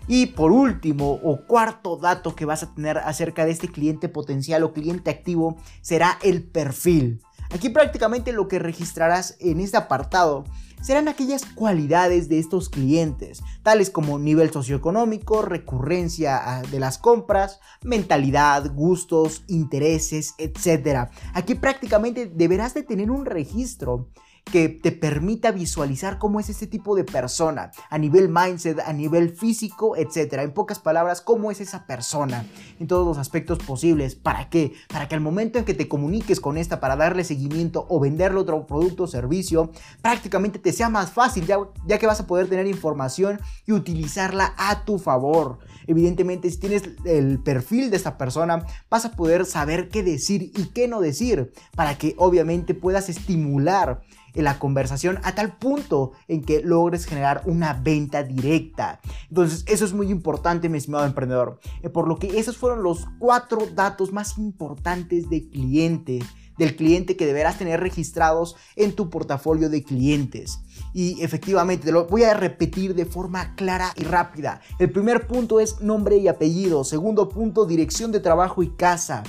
Y 0.06 0.26
por 0.26 0.52
último 0.52 1.20
o 1.22 1.46
cuarto 1.46 1.96
dato 1.96 2.34
que 2.34 2.44
vas 2.44 2.62
a 2.62 2.74
tener 2.74 2.98
acerca 2.98 3.44
de 3.44 3.52
este 3.52 3.68
cliente 3.68 4.08
potencial 4.08 4.62
o 4.62 4.72
cliente 4.72 5.10
activo 5.10 5.56
será 5.80 6.18
el 6.22 6.42
perfil. 6.42 7.20
Aquí 7.50 7.68
prácticamente 7.68 8.32
lo 8.32 8.48
que 8.48 8.58
registrarás 8.58 9.36
en 9.40 9.60
este 9.60 9.76
apartado 9.76 10.44
serán 10.82 11.08
aquellas 11.08 11.46
cualidades 11.46 12.28
de 12.28 12.38
estos 12.38 12.68
clientes, 12.68 13.42
tales 13.62 13.88
como 13.88 14.18
nivel 14.18 14.50
socioeconómico, 14.50 15.40
recurrencia 15.40 16.36
ah, 16.36 16.62
de 16.62 16.78
las 16.78 16.98
compras, 16.98 17.60
mentalidad, 17.82 18.70
gustos, 18.74 19.44
intereses, 19.46 20.34
etc. 20.36 21.08
Aquí 21.32 21.54
prácticamente 21.54 22.26
deberás 22.26 22.74
de 22.74 22.82
tener 22.82 23.10
un 23.10 23.24
registro 23.24 24.10
que 24.44 24.68
te 24.68 24.92
permita 24.92 25.50
visualizar 25.50 26.18
cómo 26.18 26.38
es 26.38 26.48
este 26.48 26.66
tipo 26.66 26.94
de 26.94 27.04
persona, 27.04 27.70
a 27.90 27.98
nivel 27.98 28.28
mindset, 28.28 28.78
a 28.80 28.92
nivel 28.92 29.30
físico, 29.30 29.96
etc. 29.96 30.34
En 30.34 30.52
pocas 30.52 30.78
palabras, 30.78 31.20
cómo 31.20 31.50
es 31.50 31.60
esa 31.60 31.86
persona 31.86 32.46
en 32.78 32.86
todos 32.86 33.06
los 33.06 33.18
aspectos 33.18 33.58
posibles. 33.58 34.14
¿Para 34.14 34.48
qué? 34.50 34.72
Para 34.88 35.08
que 35.08 35.14
al 35.14 35.20
momento 35.20 35.58
en 35.58 35.64
que 35.64 35.74
te 35.74 35.88
comuniques 35.88 36.40
con 36.40 36.56
esta 36.56 36.80
para 36.80 36.96
darle 36.96 37.24
seguimiento 37.24 37.86
o 37.88 37.98
venderle 38.00 38.40
otro 38.40 38.66
producto 38.66 39.04
o 39.04 39.08
servicio, 39.08 39.70
prácticamente 40.02 40.58
te 40.58 40.72
sea 40.72 40.88
más 40.88 41.10
fácil, 41.10 41.46
ya, 41.46 41.58
ya 41.86 41.98
que 41.98 42.06
vas 42.06 42.20
a 42.20 42.26
poder 42.26 42.48
tener 42.48 42.66
información 42.66 43.40
y 43.66 43.72
utilizarla 43.72 44.54
a 44.56 44.84
tu 44.84 44.98
favor. 44.98 45.58
Evidentemente, 45.86 46.50
si 46.50 46.58
tienes 46.58 46.82
el 47.04 47.40
perfil 47.40 47.90
de 47.90 47.96
esta 47.96 48.18
persona, 48.18 48.66
vas 48.90 49.04
a 49.04 49.12
poder 49.12 49.46
saber 49.46 49.88
qué 49.88 50.02
decir 50.02 50.52
y 50.56 50.66
qué 50.74 50.88
no 50.88 51.00
decir, 51.00 51.52
para 51.76 51.98
que 51.98 52.14
obviamente 52.18 52.74
puedas 52.74 53.08
estimular 53.08 54.02
la 54.42 54.58
conversación 54.58 55.18
a 55.22 55.34
tal 55.34 55.56
punto 55.56 56.12
en 56.28 56.42
que 56.42 56.60
logres 56.62 57.06
generar 57.06 57.42
una 57.46 57.74
venta 57.74 58.22
directa. 58.22 59.00
Entonces, 59.28 59.64
eso 59.68 59.84
es 59.84 59.92
muy 59.92 60.10
importante, 60.10 60.68
mi 60.68 60.78
estimado 60.78 61.06
emprendedor. 61.06 61.60
Eh, 61.82 61.88
por 61.88 62.08
lo 62.08 62.16
que 62.16 62.38
esos 62.38 62.56
fueron 62.56 62.82
los 62.82 63.06
cuatro 63.18 63.68
datos 63.74 64.12
más 64.12 64.36
importantes 64.38 65.28
de 65.30 65.48
cliente 65.48 66.20
del 66.58 66.76
cliente 66.76 67.16
que 67.16 67.26
deberás 67.26 67.58
tener 67.58 67.80
registrados 67.80 68.56
en 68.76 68.92
tu 68.92 69.10
portafolio 69.10 69.68
de 69.68 69.82
clientes. 69.82 70.60
Y 70.92 71.22
efectivamente, 71.22 71.86
te 71.86 71.92
lo 71.92 72.06
voy 72.06 72.24
a 72.24 72.34
repetir 72.34 72.94
de 72.94 73.04
forma 73.04 73.54
clara 73.56 73.92
y 73.96 74.04
rápida. 74.04 74.60
El 74.78 74.90
primer 74.90 75.26
punto 75.26 75.60
es 75.60 75.80
nombre 75.80 76.16
y 76.16 76.28
apellido. 76.28 76.84
Segundo 76.84 77.28
punto, 77.28 77.66
dirección 77.66 78.12
de 78.12 78.20
trabajo 78.20 78.62
y 78.62 78.70
casa. 78.70 79.22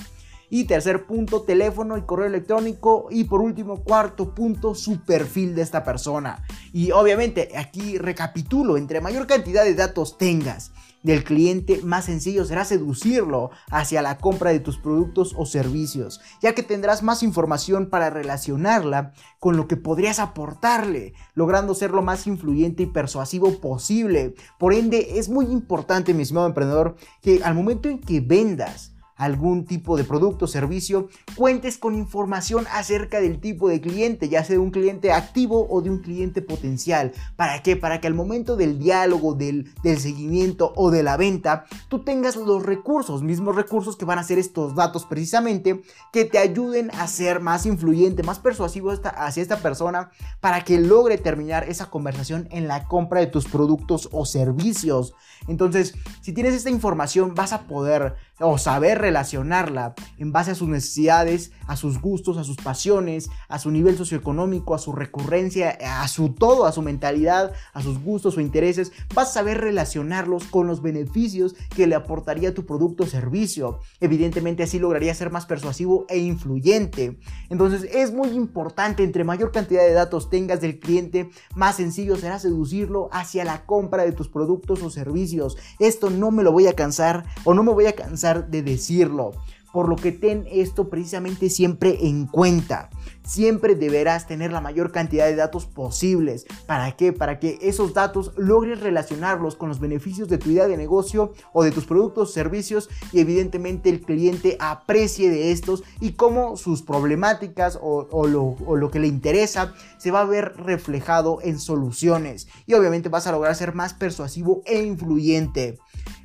Y 0.48 0.64
tercer 0.64 1.06
punto, 1.06 1.42
teléfono 1.42 1.98
y 1.98 2.02
correo 2.02 2.26
electrónico. 2.26 3.08
Y 3.10 3.24
por 3.24 3.40
último, 3.40 3.82
cuarto 3.82 4.34
punto, 4.34 4.74
su 4.74 5.00
perfil 5.00 5.54
de 5.56 5.62
esta 5.62 5.82
persona. 5.82 6.44
Y 6.72 6.92
obviamente 6.92 7.50
aquí 7.56 7.98
recapitulo, 7.98 8.76
entre 8.76 9.00
mayor 9.00 9.26
cantidad 9.26 9.64
de 9.64 9.74
datos 9.74 10.18
tengas 10.18 10.70
del 11.06 11.22
cliente, 11.22 11.80
más 11.84 12.06
sencillo 12.06 12.44
será 12.44 12.64
seducirlo 12.64 13.50
hacia 13.70 14.02
la 14.02 14.18
compra 14.18 14.50
de 14.50 14.58
tus 14.58 14.76
productos 14.76 15.34
o 15.36 15.46
servicios, 15.46 16.20
ya 16.42 16.52
que 16.52 16.64
tendrás 16.64 17.04
más 17.04 17.22
información 17.22 17.90
para 17.90 18.10
relacionarla 18.10 19.12
con 19.38 19.56
lo 19.56 19.68
que 19.68 19.76
podrías 19.76 20.18
aportarle, 20.18 21.14
logrando 21.34 21.76
ser 21.76 21.92
lo 21.92 22.02
más 22.02 22.26
influyente 22.26 22.82
y 22.82 22.86
persuasivo 22.86 23.60
posible. 23.60 24.34
Por 24.58 24.74
ende, 24.74 25.18
es 25.20 25.28
muy 25.28 25.46
importante, 25.46 26.12
mi 26.12 26.22
estimado 26.22 26.48
emprendedor, 26.48 26.96
que 27.22 27.40
al 27.44 27.54
momento 27.54 27.88
en 27.88 28.00
que 28.00 28.20
vendas, 28.20 28.95
algún 29.16 29.64
tipo 29.64 29.96
de 29.96 30.04
producto 30.04 30.44
o 30.44 30.48
servicio, 30.48 31.08
cuentes 31.34 31.78
con 31.78 31.94
información 31.94 32.66
acerca 32.72 33.20
del 33.20 33.40
tipo 33.40 33.68
de 33.68 33.80
cliente, 33.80 34.28
ya 34.28 34.44
sea 34.44 34.54
de 34.54 34.60
un 34.60 34.70
cliente 34.70 35.12
activo 35.12 35.66
o 35.68 35.82
de 35.82 35.90
un 35.90 36.00
cliente 36.00 36.42
potencial. 36.42 37.12
¿Para 37.36 37.62
qué? 37.62 37.76
Para 37.76 38.00
que 38.00 38.06
al 38.06 38.14
momento 38.14 38.56
del 38.56 38.78
diálogo, 38.78 39.34
del, 39.34 39.72
del 39.82 39.98
seguimiento 39.98 40.72
o 40.76 40.90
de 40.90 41.02
la 41.02 41.16
venta, 41.16 41.64
tú 41.88 42.04
tengas 42.04 42.36
los 42.36 42.64
recursos, 42.64 43.22
mismos 43.22 43.56
recursos 43.56 43.96
que 43.96 44.04
van 44.04 44.18
a 44.18 44.24
ser 44.24 44.38
estos 44.38 44.74
datos 44.74 45.06
precisamente, 45.06 45.82
que 46.12 46.24
te 46.24 46.38
ayuden 46.38 46.90
a 46.92 47.06
ser 47.06 47.40
más 47.40 47.66
influyente, 47.66 48.22
más 48.22 48.38
persuasivo 48.38 48.90
hacia 48.90 49.42
esta 49.42 49.58
persona 49.58 50.10
para 50.40 50.62
que 50.64 50.78
logre 50.78 51.18
terminar 51.18 51.68
esa 51.68 51.86
conversación 51.90 52.48
en 52.50 52.68
la 52.68 52.86
compra 52.86 53.20
de 53.20 53.26
tus 53.26 53.46
productos 53.46 54.08
o 54.12 54.24
servicios. 54.24 55.14
Entonces, 55.48 55.94
si 56.20 56.32
tienes 56.32 56.54
esta 56.54 56.70
información, 56.70 57.34
vas 57.34 57.52
a 57.52 57.62
poder 57.66 58.16
o 58.40 58.58
saber 58.58 58.98
relacionarla 58.98 59.94
en 60.18 60.32
base 60.32 60.50
a 60.50 60.54
sus 60.54 60.68
necesidades, 60.68 61.52
a 61.66 61.76
sus 61.76 62.00
gustos, 62.00 62.36
a 62.36 62.44
sus 62.44 62.56
pasiones, 62.56 63.30
a 63.48 63.58
su 63.58 63.70
nivel 63.70 63.96
socioeconómico, 63.96 64.74
a 64.74 64.78
su 64.78 64.92
recurrencia, 64.92 65.78
a 65.80 66.06
su 66.08 66.34
todo, 66.34 66.66
a 66.66 66.72
su 66.72 66.82
mentalidad, 66.82 67.52
a 67.72 67.82
sus 67.82 67.98
gustos 67.98 68.36
o 68.36 68.40
intereses, 68.40 68.92
vas 69.14 69.30
a 69.30 69.34
saber 69.34 69.58
relacionarlos 69.58 70.44
con 70.44 70.66
los 70.66 70.82
beneficios 70.82 71.54
que 71.74 71.86
le 71.86 71.94
aportaría 71.94 72.54
tu 72.54 72.66
producto 72.66 73.04
o 73.04 73.06
servicio. 73.06 73.80
Evidentemente 74.00 74.62
así 74.62 74.78
lograría 74.78 75.14
ser 75.14 75.30
más 75.30 75.46
persuasivo 75.46 76.04
e 76.08 76.18
influyente. 76.18 77.18
Entonces 77.48 77.88
es 77.92 78.12
muy 78.12 78.28
importante, 78.28 79.02
entre 79.02 79.24
mayor 79.24 79.50
cantidad 79.50 79.82
de 79.82 79.92
datos 79.92 80.28
tengas 80.28 80.60
del 80.60 80.78
cliente, 80.78 81.30
más 81.54 81.76
sencillo 81.76 82.16
será 82.16 82.38
seducirlo 82.38 83.08
hacia 83.12 83.44
la 83.44 83.64
compra 83.64 84.04
de 84.04 84.12
tus 84.12 84.28
productos 84.28 84.82
o 84.82 84.90
servicios. 84.90 85.56
Esto 85.78 86.10
no 86.10 86.30
me 86.30 86.42
lo 86.42 86.52
voy 86.52 86.66
a 86.66 86.74
cansar 86.74 87.24
o 87.44 87.54
no 87.54 87.62
me 87.62 87.72
voy 87.72 87.86
a 87.86 87.94
cansar 87.94 88.25
de 88.34 88.62
decirlo. 88.62 89.32
Por 89.72 89.90
lo 89.90 89.96
que 89.96 90.10
ten 90.10 90.46
esto 90.50 90.88
precisamente 90.88 91.50
siempre 91.50 91.98
en 92.06 92.26
cuenta. 92.26 92.88
Siempre 93.26 93.74
deberás 93.74 94.26
tener 94.26 94.50
la 94.50 94.62
mayor 94.62 94.90
cantidad 94.90 95.26
de 95.26 95.36
datos 95.36 95.66
posibles. 95.66 96.46
¿Para 96.66 96.92
qué? 96.92 97.12
Para 97.12 97.38
que 97.38 97.58
esos 97.60 97.92
datos 97.92 98.32
logres 98.38 98.80
relacionarlos 98.80 99.54
con 99.54 99.68
los 99.68 99.78
beneficios 99.78 100.28
de 100.28 100.38
tu 100.38 100.50
idea 100.50 100.66
de 100.66 100.78
negocio 100.78 101.34
o 101.52 101.62
de 101.62 101.72
tus 101.72 101.84
productos 101.84 102.30
o 102.30 102.32
servicios 102.32 102.88
y 103.12 103.20
evidentemente 103.20 103.90
el 103.90 104.00
cliente 104.00 104.56
aprecie 104.60 105.28
de 105.28 105.52
estos 105.52 105.82
y 106.00 106.12
cómo 106.12 106.56
sus 106.56 106.80
problemáticas 106.80 107.78
o, 107.82 108.26
lo, 108.26 108.56
o 108.64 108.76
lo 108.76 108.90
que 108.90 109.00
le 109.00 109.08
interesa 109.08 109.74
se 109.98 110.10
va 110.10 110.22
a 110.22 110.24
ver 110.24 110.54
reflejado 110.56 111.40
en 111.42 111.58
soluciones. 111.58 112.48
Y 112.64 112.72
obviamente 112.72 113.10
vas 113.10 113.26
a 113.26 113.32
lograr 113.32 113.54
ser 113.54 113.74
más 113.74 113.92
persuasivo 113.92 114.62
e 114.64 114.82
influyente. 114.82 115.78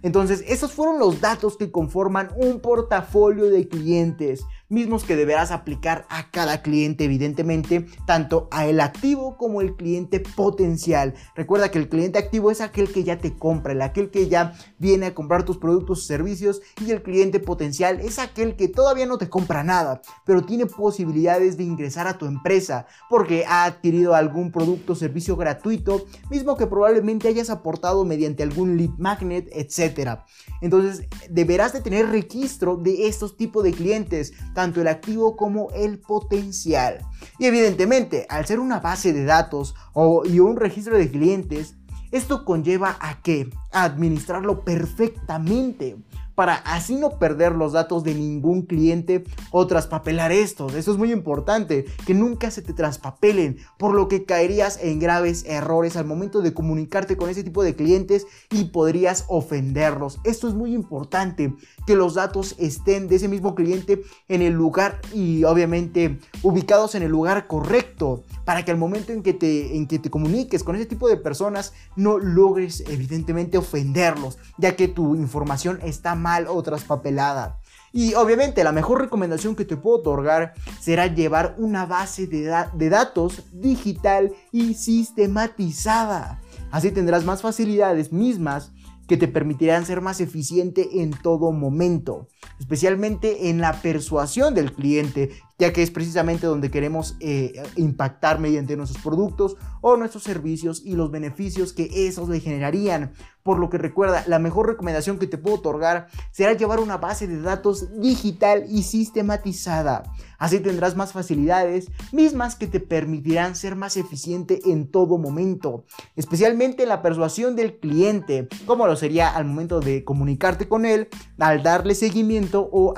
Entonces, 0.04 0.44
esos 0.48 0.72
fueron 0.72 1.00
los 1.00 1.22
datos 1.22 1.58
que 1.58 1.72
conforman 1.72 2.30
un 2.36 2.60
portafolio 2.60 3.50
de 3.50 3.68
clientes 3.68 4.44
mismos 4.72 5.04
que 5.04 5.16
deberás 5.16 5.52
aplicar 5.52 6.06
a 6.10 6.32
cada 6.32 6.62
cliente, 6.62 7.04
evidentemente, 7.04 7.86
tanto 8.08 8.48
a 8.52 8.66
el 8.66 8.80
activo 8.80 9.38
como 9.38 9.62
el 9.62 9.76
cliente 9.76 10.20
potencial. 10.20 11.14
Recuerda 11.36 11.70
que 11.70 11.78
el 11.78 11.90
cliente 11.90 12.18
activo 12.18 12.50
es 12.50 12.62
aquel 12.62 12.92
que 12.92 13.04
ya 13.04 13.18
te 13.18 13.36
compra, 13.38 13.74
el 13.74 13.82
aquel 13.82 14.10
que 14.10 14.30
ya 14.30 14.54
viene 14.80 15.08
a 15.08 15.14
comprar 15.14 15.44
tus 15.44 15.58
productos 15.58 16.06
servicios 16.06 16.62
y 16.84 16.92
el 16.92 17.04
cliente 17.04 17.40
potencial 17.40 18.00
es 18.00 18.18
aquel 18.18 18.56
que 18.56 18.68
todavía 18.68 19.06
no 19.06 19.18
te 19.18 19.30
compra 19.30 19.64
nada, 19.64 20.02
pero 20.26 20.44
tiene 20.44 20.66
posibilidades 20.66 21.58
de 21.58 21.64
ingresar 21.64 22.08
a 22.08 22.18
tu 22.18 22.26
empresa 22.26 22.88
porque 23.10 23.46
ha 23.46 23.66
adquirido 23.66 24.16
algún 24.16 24.52
producto 24.52 24.94
o 24.94 24.96
servicio 24.96 25.36
gratuito, 25.36 26.06
mismo 26.30 26.56
que 26.56 26.68
probablemente 26.68 27.28
hayas 27.28 27.50
aportado 27.50 28.06
mediante 28.06 28.44
algún 28.44 28.78
lead 28.78 28.92
magnet, 28.98 29.50
etc. 29.52 30.20
Entonces, 30.62 31.08
deberás 31.30 31.74
de 31.74 31.82
tener 31.82 32.08
registro 32.08 32.78
de 32.78 33.08
estos 33.08 33.36
tipos 33.36 33.64
de 33.64 33.74
clientes, 33.74 34.34
tanto 34.62 34.80
el 34.80 34.88
activo 34.90 35.36
como 35.36 35.72
el 35.72 35.98
potencial. 35.98 37.00
Y 37.40 37.48
evidentemente, 37.48 38.28
al 38.30 38.46
ser 38.46 38.60
una 38.60 38.80
base 38.80 39.12
de 39.12 39.26
datos 39.26 39.74
o, 39.94 40.24
y 40.24 40.40
un 40.40 40.56
registro 40.56 41.00
de 41.00 41.10
clientes, 41.10 41.78
esto 42.12 42.46
conlleva 42.46 42.96
a 43.00 43.24
que 43.24 43.50
administrarlo 43.72 44.64
perfectamente 44.64 45.98
para 46.36 46.56
así 46.56 46.96
no 46.96 47.20
perder 47.20 47.54
los 47.54 47.74
datos 47.74 48.04
de 48.04 48.16
ningún 48.16 48.64
cliente 48.64 49.24
o 49.52 49.68
traspapelar 49.68 50.32
estos. 50.32 50.74
Eso 50.76 50.92
es 50.92 50.98
muy 50.98 51.12
importante, 51.12 51.86
que 52.06 52.14
nunca 52.14 52.52
se 52.52 52.62
te 52.62 52.74
traspapelen, 52.74 53.58
por 53.78 53.94
lo 53.94 54.08
que 54.08 54.26
caerías 54.26 54.80
en 54.82 55.00
graves 55.00 55.44
errores 55.46 55.96
al 55.96 56.06
momento 56.06 56.42
de 56.42 56.54
comunicarte 56.54 57.18
con 57.18 57.30
ese 57.30 57.44
tipo 57.44 57.64
de 57.64 57.76
clientes 57.76 58.28
y 58.50 58.66
podrías 58.66 59.26
ofenderlos. 59.28 60.20
Esto 60.24 60.48
es 60.48 60.54
muy 60.54 60.74
importante, 60.74 61.54
que 61.86 61.96
los 61.96 62.16
datos 62.16 62.56
estén 62.60 63.08
de 63.08 63.16
ese 63.16 63.28
mismo 63.28 63.56
cliente 63.56 64.02
en 64.28 64.42
el 64.42 64.54
lugar 64.54 65.02
y 65.14 65.44
obviamente 65.44 66.20
ubicados 66.44 66.96
en 66.96 67.04
el 67.04 67.12
lugar 67.12 67.48
correcto 67.48 68.24
para 68.46 68.66
que 68.66 68.72
al 68.72 68.78
momento 68.78 69.14
en 69.14 69.24
que 69.24 69.34
te, 69.34 69.76
en 69.76 69.88
que 69.88 70.00
te 70.00 70.10
comuniques 70.10 70.64
con 70.64 70.76
ese 70.76 70.86
tipo 70.86 71.08
de 71.08 71.18
personas 71.18 71.74
no 71.96 72.18
logres 72.18 72.84
evidentemente 72.88 73.58
ofenderlos, 73.58 74.38
ya 74.58 74.76
que 74.76 74.88
tu 74.88 75.16
información 75.16 75.80
está 75.84 76.16
mal 76.22 76.48
o 76.48 76.62
traspapelada. 76.64 77.60
Y 77.94 78.14
obviamente 78.14 78.64
la 78.64 78.72
mejor 78.72 79.02
recomendación 79.02 79.56
que 79.56 79.66
te 79.66 79.76
puedo 79.76 79.98
otorgar 79.98 80.54
será 80.80 81.08
llevar 81.08 81.56
una 81.58 81.86
base 81.86 82.26
de, 82.28 82.50
de, 82.74 82.90
datos 82.90 83.44
digital 83.52 84.32
y 84.52 84.76
sistematizada. 84.76 86.40
Así 86.72 86.92
tendrás 86.92 87.26
más 87.26 87.42
facilidades 87.42 88.14
mismas 88.14 88.72
que 89.08 89.18
te 89.18 89.28
permitirán 89.28 89.86
ser 89.86 90.00
más 90.00 90.22
eficiente 90.22 91.02
en 91.02 91.12
todo 91.12 91.52
momento, 91.52 92.30
especialmente 92.60 93.50
en 93.50 93.60
la 93.60 93.82
persuasión 93.82 94.56
del 94.56 94.72
cliente, 94.72 95.32
ya 95.62 95.72
que 95.72 95.84
es 95.84 95.92
precisamente 95.92 96.48
donde 96.48 96.72
queremos 96.72 97.16
eh, 97.20 97.62
impactar 97.76 98.40
mediante 98.40 98.76
nuestros 98.76 99.04
productos 99.04 99.58
o 99.82 99.96
nuestros 99.96 100.24
servicios 100.24 100.82
y 100.84 100.96
los 100.96 101.12
beneficios 101.12 101.72
que 101.72 102.08
esos 102.08 102.30
le 102.30 102.40
generarían. 102.40 103.14
Por 103.44 103.60
lo 103.60 103.70
que 103.70 103.80
recuerda, 103.80 104.24
la 104.28 104.40
mejor 104.40 104.68
recomendación 104.68 105.20
que 105.20 105.28
te 105.28 105.38
puedo 105.38 105.58
otorgar 105.58 106.08
será 106.32 106.54
llevar 106.54 106.80
una 106.80 106.98
base 106.98 107.28
de 107.28 107.42
datos 107.42 108.00
digital 108.00 108.66
y 108.70 108.84
sistematizada. 108.84 110.04
Así 110.38 110.60
tendrás 110.60 110.96
más 110.96 111.14
facilidades, 111.14 111.92
mismas 112.12 112.56
que 112.56 112.66
te 112.66 112.80
permitirán 112.80 113.56
ser 113.56 113.76
más 113.76 113.98
eficiente 113.98 114.60
en 114.66 114.88
todo 114.88 115.20
momento, 115.20 115.86
especialmente 116.16 116.84
en 116.84 116.90
la 116.90 117.04
persuasión 117.04 117.56
del 117.56 117.78
cliente, 117.80 118.48
como 118.66 118.88
lo 118.88 118.96
sería 118.96 119.30
al 119.30 119.46
momento 119.46 119.80
de 119.80 120.04
comunicarte 120.04 120.68
con 120.68 120.86
él, 120.86 121.10
al 121.38 121.62
darle 121.62 121.94
seguimiento 121.94 122.68
o, 122.72 122.96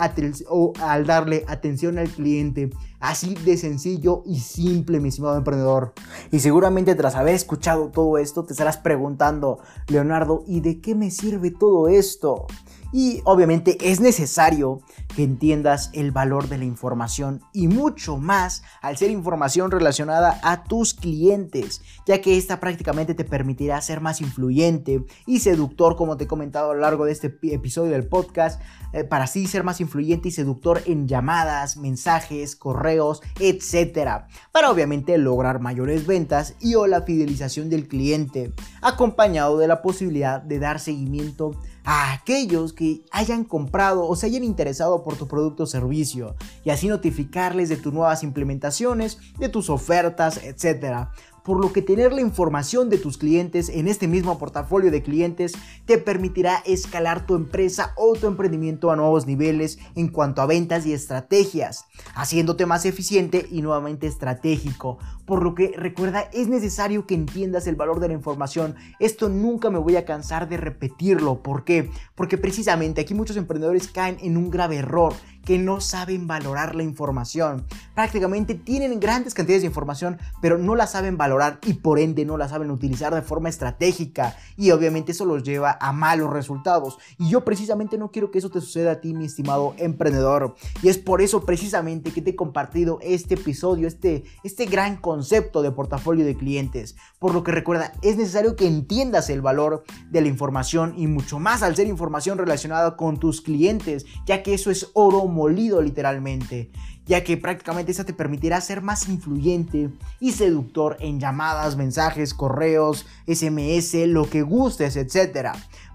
o 0.50 0.74
al 0.82 1.06
darle 1.06 1.44
atención 1.48 1.98
al 1.98 2.10
cliente 2.10 2.53
gente 2.54 2.76
Así 3.04 3.36
de 3.36 3.58
sencillo 3.58 4.24
y 4.26 4.40
simple, 4.40 5.02
mi 5.02 5.10
estimado 5.10 5.36
emprendedor. 5.36 5.94
Y 6.32 6.40
seguramente 6.40 6.96
tras 6.96 7.16
haber 7.16 7.36
escuchado 7.36 7.90
todo 7.90 8.18
esto, 8.18 8.46
te 8.46 8.54
estarás 8.54 8.78
preguntando, 8.78 9.60
Leonardo, 9.90 10.46
¿y 10.48 10.62
de 10.62 10.80
qué 10.80 10.96
me 10.96 11.12
sirve 11.12 11.52
todo 11.52 11.90
esto? 11.90 12.48
Y 12.94 13.22
obviamente 13.26 13.78
es 13.82 14.00
necesario 14.00 14.82
que 15.16 15.24
entiendas 15.24 15.90
el 15.94 16.12
valor 16.12 16.48
de 16.48 16.60
la 16.60 16.66
información 16.66 17.42
y 17.52 17.68
mucho 17.68 18.18
más 18.18 18.62
al 18.82 18.98
ser 18.98 19.10
información 19.10 19.72
relacionada 19.72 20.40
a 20.44 20.64
tus 20.64 20.94
clientes, 20.94 21.82
ya 22.06 22.22
que 22.22 22.38
esta 22.38 22.60
prácticamente 22.60 23.16
te 23.16 23.26
permitirá 23.26 23.82
ser 23.82 24.00
más 24.00 24.22
influyente 24.22 25.04
y 25.26 25.40
seductor, 25.40 25.96
como 25.96 26.18
te 26.18 26.26
he 26.26 26.28
comentado 26.28 26.70
a 26.70 26.76
lo 26.76 26.82
largo 26.82 27.06
de 27.06 27.14
este 27.14 27.36
episodio 27.42 27.92
del 27.92 28.08
podcast, 28.08 28.62
eh, 28.94 29.04
para 29.04 29.24
así 29.24 29.48
ser 29.48 29.64
más 29.64 29.82
influyente 29.82 30.28
y 30.28 30.32
seductor 30.32 30.84
en 30.86 31.08
llamadas, 31.08 31.78
mensajes, 31.78 32.56
correos, 32.94 33.22
etc. 33.40 34.26
Para 34.52 34.72
obviamente 34.72 35.18
lograr 35.18 35.60
mayores 35.60 36.06
ventas 36.06 36.56
y 36.60 36.76
o 36.76 36.88
la 36.88 37.02
fidelización 37.02 37.70
del 37.70 37.88
cliente, 37.88 38.54
acompañado 38.82 39.58
de 39.58 39.68
la 39.68 39.82
posibilidad 39.82 40.42
de 40.42 40.60
dar 40.60 40.80
seguimiento 40.80 41.52
a 41.86 42.14
aquellos 42.14 42.72
que 42.72 43.04
hayan 43.12 43.44
comprado 43.44 44.08
o 44.08 44.16
se 44.16 44.28
hayan 44.28 44.46
interesado 44.46 45.04
por 45.04 45.18
tu 45.18 45.28
producto 45.28 45.64
o 45.64 45.68
servicio 45.68 46.36
y 46.64 46.70
así 46.70 46.88
notificarles 46.88 47.68
de 47.68 47.76
tus 47.76 47.92
nuevas 47.94 48.24
implementaciones, 48.24 49.18
de 49.38 49.50
tus 49.50 49.70
ofertas, 49.70 50.38
etc 50.44 51.10
por 51.44 51.60
lo 51.60 51.74
que 51.74 51.82
tener 51.82 52.14
la 52.14 52.22
información 52.22 52.90
de 52.90 52.98
tus 52.98 53.18
clientes 53.18 53.70
en 53.70 53.88
este 53.88 54.08
mismo 54.08 54.38
portafolio 54.38 54.92
de 54.92 55.04
clientes 55.04 55.54
te 55.86 55.98
permitirá 55.98 56.64
escalar 56.66 57.26
tu 57.26 57.36
empresa 57.36 57.94
o 57.98 58.14
tu 58.14 58.28
emprendimiento 58.28 58.92
a 58.92 58.96
nuevos 58.96 59.28
niveles 59.28 59.80
en 59.96 60.08
cuanto 60.08 60.42
a 60.42 60.46
ventas 60.46 60.86
y 60.86 60.94
estrategias, 60.94 61.86
haciéndote 62.16 62.66
más 62.66 62.86
eficiente 62.86 63.46
y 63.52 63.62
nuevamente 63.62 64.08
estratégico. 64.08 64.98
Por 65.26 65.44
lo 65.44 65.56
que 65.56 65.74
recuerda, 65.78 66.30
es 66.34 66.48
necesario 66.48 67.08
que 67.08 67.16
entiendas 67.16 67.68
el 67.68 67.76
valor 67.76 68.00
de 68.00 68.10
la 68.10 68.14
información. 68.14 68.76
Esto 69.00 69.30
nunca 69.30 69.70
me 69.70 69.80
voy 69.80 69.96
a 69.96 70.06
cansar 70.06 70.50
de 70.50 70.58
repetirlo. 70.58 71.42
¿Por 71.42 71.64
qué? 71.64 71.90
Porque 72.16 72.38
precisamente 72.38 73.02
aquí 73.02 73.14
muchos 73.14 73.38
emprendedores 73.38 73.88
caen 73.88 74.18
en 74.22 74.38
un 74.38 74.50
grave 74.50 74.78
error 74.78 75.14
que 75.46 75.58
no 75.58 75.82
saben 75.82 76.28
valorar 76.28 76.76
la 76.76 76.84
información. 76.84 77.66
Prácticamente 77.96 78.56
tienen 78.56 79.00
grandes 79.00 79.34
cantidades 79.34 79.64
de 79.64 79.68
información, 79.68 80.18
pero 80.42 80.58
no 80.58 80.76
la 80.76 80.88
saben 80.88 81.18
valorar 81.18 81.60
y 81.66 81.74
por 81.74 82.00
ende 82.00 82.26
no 82.26 82.38
la 82.38 82.50
saben 82.50 82.72
utilizar 82.72 83.14
de 83.14 83.22
forma 83.22 83.50
estratégica. 83.50 84.38
Y 84.58 84.72
obviamente 84.72 85.12
eso 85.12 85.26
los 85.26 85.44
lleva 85.44 85.78
a 85.80 85.92
malos 85.92 86.32
resultados. 86.32 86.98
Y 87.18 87.30
yo 87.30 87.44
precisamente 87.44 87.98
no 87.98 88.12
quiero 88.12 88.32
que 88.32 88.40
eso 88.40 88.50
te 88.50 88.62
suceda 88.62 88.94
a 88.94 89.02
ti, 89.02 89.14
mi 89.14 89.26
estimado 89.26 89.74
emprendedor. 89.78 90.56
Y 90.82 90.90
es 90.90 90.98
por 90.98 91.22
eso 91.22 91.46
precisamente 91.46 92.12
que 92.12 92.22
te 92.22 92.32
he 92.32 92.36
compartido 92.36 93.00
este 93.02 93.36
episodio, 93.36 93.88
este, 93.88 94.24
este 94.44 94.66
gran 94.66 94.98
concepto 94.98 95.62
de 95.62 95.72
portafolio 95.72 96.26
de 96.26 96.36
clientes. 96.36 96.96
Por 97.20 97.34
lo 97.34 97.44
que 97.44 97.52
recuerda, 97.52 97.94
es 98.02 98.18
necesario 98.18 98.56
que 98.56 98.68
entiendas 98.68 99.30
el 99.30 99.42
valor 99.42 99.84
de 100.10 100.22
la 100.22 100.28
información 100.28 100.94
y 100.98 101.08
mucho 101.08 101.40
más 101.40 101.64
al 101.64 101.76
ser 101.76 101.88
información 101.88 102.38
relacionada 102.38 102.96
con 102.96 103.18
tus 103.18 103.42
clientes, 103.42 104.06
ya 104.26 104.44
que 104.44 104.54
eso 104.54 104.72
es 104.72 104.90
oro 104.94 105.26
molido 105.34 105.82
literalmente, 105.82 106.70
ya 107.06 107.24
que 107.24 107.36
prácticamente 107.36 107.92
esa 107.92 108.06
te 108.06 108.14
permitirá 108.14 108.62
ser 108.62 108.82
más 108.82 109.10
influyente 109.10 109.90
y 110.20 110.32
seductor 110.32 110.96
en 111.00 111.20
llamadas, 111.20 111.76
mensajes, 111.76 112.34
correos, 112.34 113.06
SMS, 113.28 114.08
lo 114.08 114.30
que 114.30 114.42
gustes, 114.42 114.96
etc. 114.96 115.50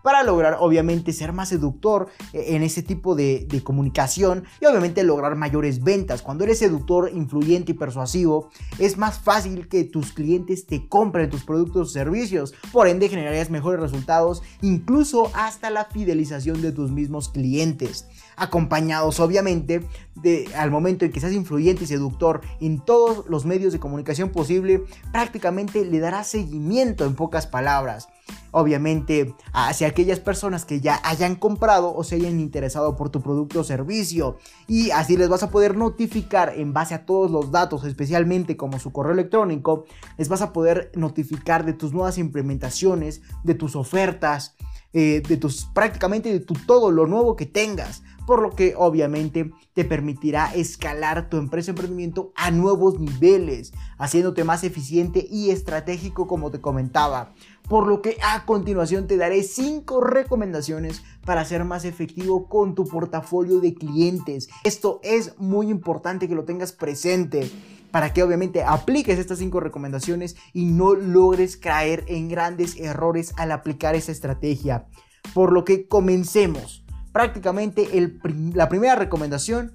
para 0.09 0.23
lograr 0.23 0.57
obviamente 0.61 1.13
ser 1.13 1.35
más 1.35 1.51
seductor 1.51 2.09
eh, 2.33 2.57
en 2.57 2.63
ese 2.63 2.83
tipo 2.83 3.15
de, 3.15 3.47
comunicación 3.63 4.45
y 4.59 4.65
obviamente 4.65 5.05
lograr 5.05 5.37
mayores 5.37 5.85
ventas. 5.85 6.23
Cuando 6.23 6.45
eres 6.45 6.61
seductor, 6.61 7.11
influyente 7.13 7.73
y 7.73 7.75
persuasivo, 7.75 8.49
es 8.79 8.97
más 8.97 9.19
fácil 9.19 9.69
que 9.69 9.85
tus 9.85 10.15
clientes 10.15 10.65
te 10.65 10.89
compren 10.89 11.29
tus 11.29 11.45
productos 11.45 11.89
o 11.89 11.93
servicios. 11.93 12.55
Por 12.73 12.89
ende, 12.89 13.11
generarías 13.11 13.51
mejores 13.51 13.81
resultados, 13.81 14.43
incluso 14.63 15.31
hasta 15.35 15.69
la 15.69 15.85
fidelización 15.85 16.63
de 16.63 16.73
tus 16.73 16.91
mismos 16.91 17.29
clientes 17.29 18.07
acompañados 18.39 19.19
obviamente 19.19 19.85
de, 20.15 20.49
al 20.55 20.71
momento 20.71 21.05
en 21.05 21.13
que 21.13 21.21
seas 21.21 21.33
influyente 21.33 21.85
y 21.85 21.87
seductor 21.89 22.41
en 22.61 22.81
todos 22.81 23.27
los 23.29 23.45
medios 23.45 23.73
de 23.73 23.81
comunicación 23.81 24.31
posible, 24.31 24.85
prácticamente 25.13 25.85
le 25.85 25.99
darás 25.99 26.29
seguimiento 26.29 27.05
en 27.05 27.15
pocas 27.17 27.49
palabras. 27.49 28.09
Obviamente 28.51 29.35
hacia 29.53 29.89
aquellas 29.89 30.21
personas 30.21 30.65
que 30.65 30.81
ya 30.81 31.01
hayan 31.05 31.37
comprado 31.37 31.95
o 31.95 32.05
se 32.05 32.17
hayan 32.17 32.41
interesado 32.41 32.97
por 32.97 33.11
tu 33.11 33.21
producto 33.21 33.61
o 33.61 33.65
servicio. 33.65 34.39
Y 34.67 34.91
así 34.91 35.17
les 35.17 35.29
vas 35.29 35.43
a 35.43 35.51
poder 35.51 35.77
notificar 35.77 36.55
en 36.57 36.73
base 36.73 36.95
a 36.95 37.05
todos 37.05 37.31
los 37.31 37.51
datos, 37.51 37.85
especialmente 37.85 38.57
como 38.57 38.79
su 38.79 38.93
correo 38.93 39.13
electrónico, 39.13 39.85
les 40.17 40.29
vas 40.29 40.43
a 40.43 40.53
poder 40.53 40.91
notificar 40.95 41.65
de 41.65 41.73
tus 41.73 41.93
nuevas 41.93 42.19
implementaciones, 42.19 43.23
de 43.45 43.55
tus 43.55 43.77
ofertas, 43.77 44.57
eh, 44.93 45.23
de 45.27 45.37
tus 45.37 45.67
prácticamente 45.67 46.33
de 46.33 46.41
tu 46.41 46.55
todo 46.55 46.91
lo 46.91 47.07
nuevo 47.07 47.37
que 47.37 47.47
tengas 47.47 48.03
por 48.29 48.43
lo 48.43 48.51
que 48.51 48.75
obviamente 48.77 49.51
te 49.73 49.87
permitirá 49.87 50.53
escalar 50.55 51.31
tu 51.31 51.39
empresa 51.39 51.71
emprendimiento 51.71 52.31
a 52.37 52.51
nuevos 52.51 53.01
niveles, 53.01 53.73
haciéndote 53.97 54.45
más 54.45 54.65
eficiente 54.65 55.27
y 55.31 55.49
estratégico 55.49 56.27
como 56.27 56.51
te 56.51 56.61
comentaba. 56.61 57.33
Por 57.71 57.87
lo 57.87 58.03
que 58.03 58.19
a 58.23 58.45
continuación 58.45 59.07
te 59.07 59.17
daré 59.17 59.43
5 59.43 60.03
recomendaciones 60.03 61.03
para 61.25 61.43
ser 61.47 61.65
más 61.65 61.87
efectivo 61.87 62.49
con 62.49 62.75
tu 62.75 62.87
portafolio 62.87 63.61
de 63.61 63.73
clientes. 63.73 64.51
Esto 64.63 65.01
es 65.03 65.39
muy 65.39 65.71
importante 65.71 66.29
que 66.29 66.35
lo 66.35 66.45
tengas 66.45 66.73
presente 66.73 67.51
para 67.91 68.13
que 68.13 68.23
obviamente 68.23 68.63
apliques 68.63 69.19
estas 69.19 69.39
5 69.39 69.61
recomendaciones 69.61 70.37
y 70.53 70.67
no 70.67 70.95
logres 70.95 71.57
caer 71.57 72.05
en 72.09 72.29
grandes 72.29 72.77
errores 72.77 73.35
al 73.37 73.53
aplicar 73.53 73.95
esa 73.95 74.13
estrategia. 74.13 74.87
Por 75.35 75.53
lo 75.53 75.65
que 75.65 75.87
comencemos 75.87 76.85
prácticamente 77.13 77.89
la 78.55 78.69
primera 78.69 78.95
recomendación 78.95 79.73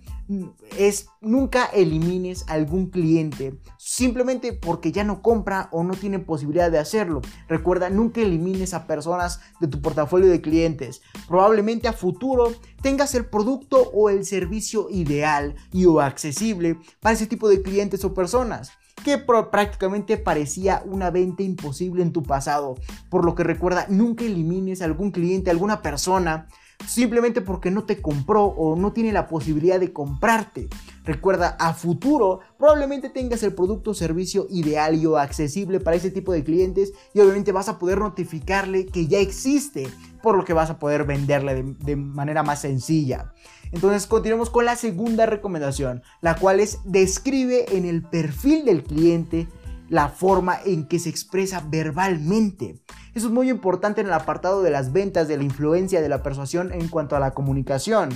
es 0.78 1.08
nunca 1.22 1.66
elimines 1.66 2.46
a 2.48 2.54
algún 2.54 2.90
cliente 2.90 3.60
simplemente 3.78 4.54
porque 4.54 4.92
ya 4.92 5.04
no 5.04 5.22
compra 5.22 5.68
o 5.72 5.84
no 5.84 5.94
tiene 5.94 6.20
posibilidad 6.20 6.72
de 6.72 6.80
hacerlo. 6.80 7.22
Recuerda, 7.48 7.90
nunca 7.90 8.22
elimines 8.22 8.74
a 8.74 8.88
personas 8.88 9.42
de 9.60 9.68
tu 9.68 9.82
portafolio 9.82 10.30
de 10.30 10.42
clientes. 10.42 11.02
Probablemente 11.28 11.88
a 11.88 11.94
futuro 11.94 12.54
tengas 12.82 13.14
el 13.14 13.26
producto 13.26 13.92
o 13.94 14.10
el 14.10 14.26
servicio 14.26 14.90
ideal 14.90 15.56
y 15.72 15.86
o 15.86 16.00
accesible 16.00 16.78
para 17.02 17.14
ese 17.14 17.28
tipo 17.28 17.50
de 17.50 17.62
clientes 17.62 18.04
o 18.06 18.14
personas 18.14 18.72
que 19.04 19.18
prácticamente 19.18 20.18
parecía 20.18 20.82
una 20.86 21.12
venta 21.12 21.44
imposible 21.44 22.04
en 22.04 22.14
tu 22.14 22.24
pasado. 22.24 22.76
Por 23.10 23.26
lo 23.26 23.36
que 23.36 23.44
recuerda, 23.44 23.86
nunca 23.90 24.24
elimines 24.24 24.82
a 24.82 24.86
algún 24.86 25.12
cliente, 25.12 25.52
alguna 25.52 25.82
persona 25.82 26.48
simplemente 26.88 27.42
porque 27.42 27.72
no 27.72 27.84
te 27.84 28.02
compró 28.02 28.46
o 28.46 28.76
no 28.76 28.94
tiene 28.94 29.12
la 29.12 29.28
posibilidad 29.28 29.80
de 29.80 29.94
comprarte. 29.94 30.68
Recuerda, 31.04 31.58
a 31.60 31.74
futuro 31.74 32.40
probablemente 32.58 33.10
tengas 33.10 33.44
el 33.44 33.54
producto 33.54 33.92
o 33.92 33.94
servicio 33.94 34.48
ideal 34.50 34.96
y 34.96 35.06
o 35.06 35.18
accesible 35.18 35.80
para 35.80 35.98
ese 35.98 36.12
tipo 36.12 36.32
de 36.32 36.44
clientes 36.44 36.94
y 37.14 37.20
obviamente 37.20 37.52
vas 37.52 37.70
a 37.70 37.78
poder 37.78 38.00
notificarle 38.00 38.86
que 38.86 39.08
ya 39.08 39.20
existe, 39.20 39.88
por 40.22 40.38
lo 40.38 40.46
que 40.46 40.54
vas 40.54 40.70
a 40.70 40.80
poder 40.80 41.04
venderle 41.04 41.56
de, 41.56 41.76
de 41.80 41.96
manera 41.96 42.44
más 42.44 42.62
sencilla. 42.62 43.34
Entonces 43.72 44.06
continuemos 44.06 44.50
con 44.50 44.66
la 44.66 44.76
segunda 44.76 45.26
recomendación, 45.26 46.04
la 46.22 46.36
cual 46.36 46.60
es 46.60 46.80
describe 46.86 47.76
en 47.76 47.86
el 47.86 48.04
perfil 48.04 48.66
del 48.66 48.84
cliente 48.84 49.48
la 49.94 50.10
forma 50.10 50.58
en 50.66 50.88
que 50.88 50.98
se 50.98 51.10
expresa 51.10 51.64
verbalmente. 51.70 52.82
Eso 53.14 53.28
es 53.28 53.32
muy 53.32 53.52
importante 53.52 54.02
en 54.02 54.08
el 54.08 54.14
apartado 54.14 54.64
de 54.64 54.72
las 54.72 54.92
ventas, 54.92 55.28
de 55.28 55.38
la 55.38 55.44
influencia, 55.44 56.02
de 56.02 56.10
la 56.10 56.24
persuasión 56.24 56.74
en 56.74 56.88
cuanto 56.88 57.16
a 57.16 57.20
la 57.20 57.36
comunicación. 57.36 58.10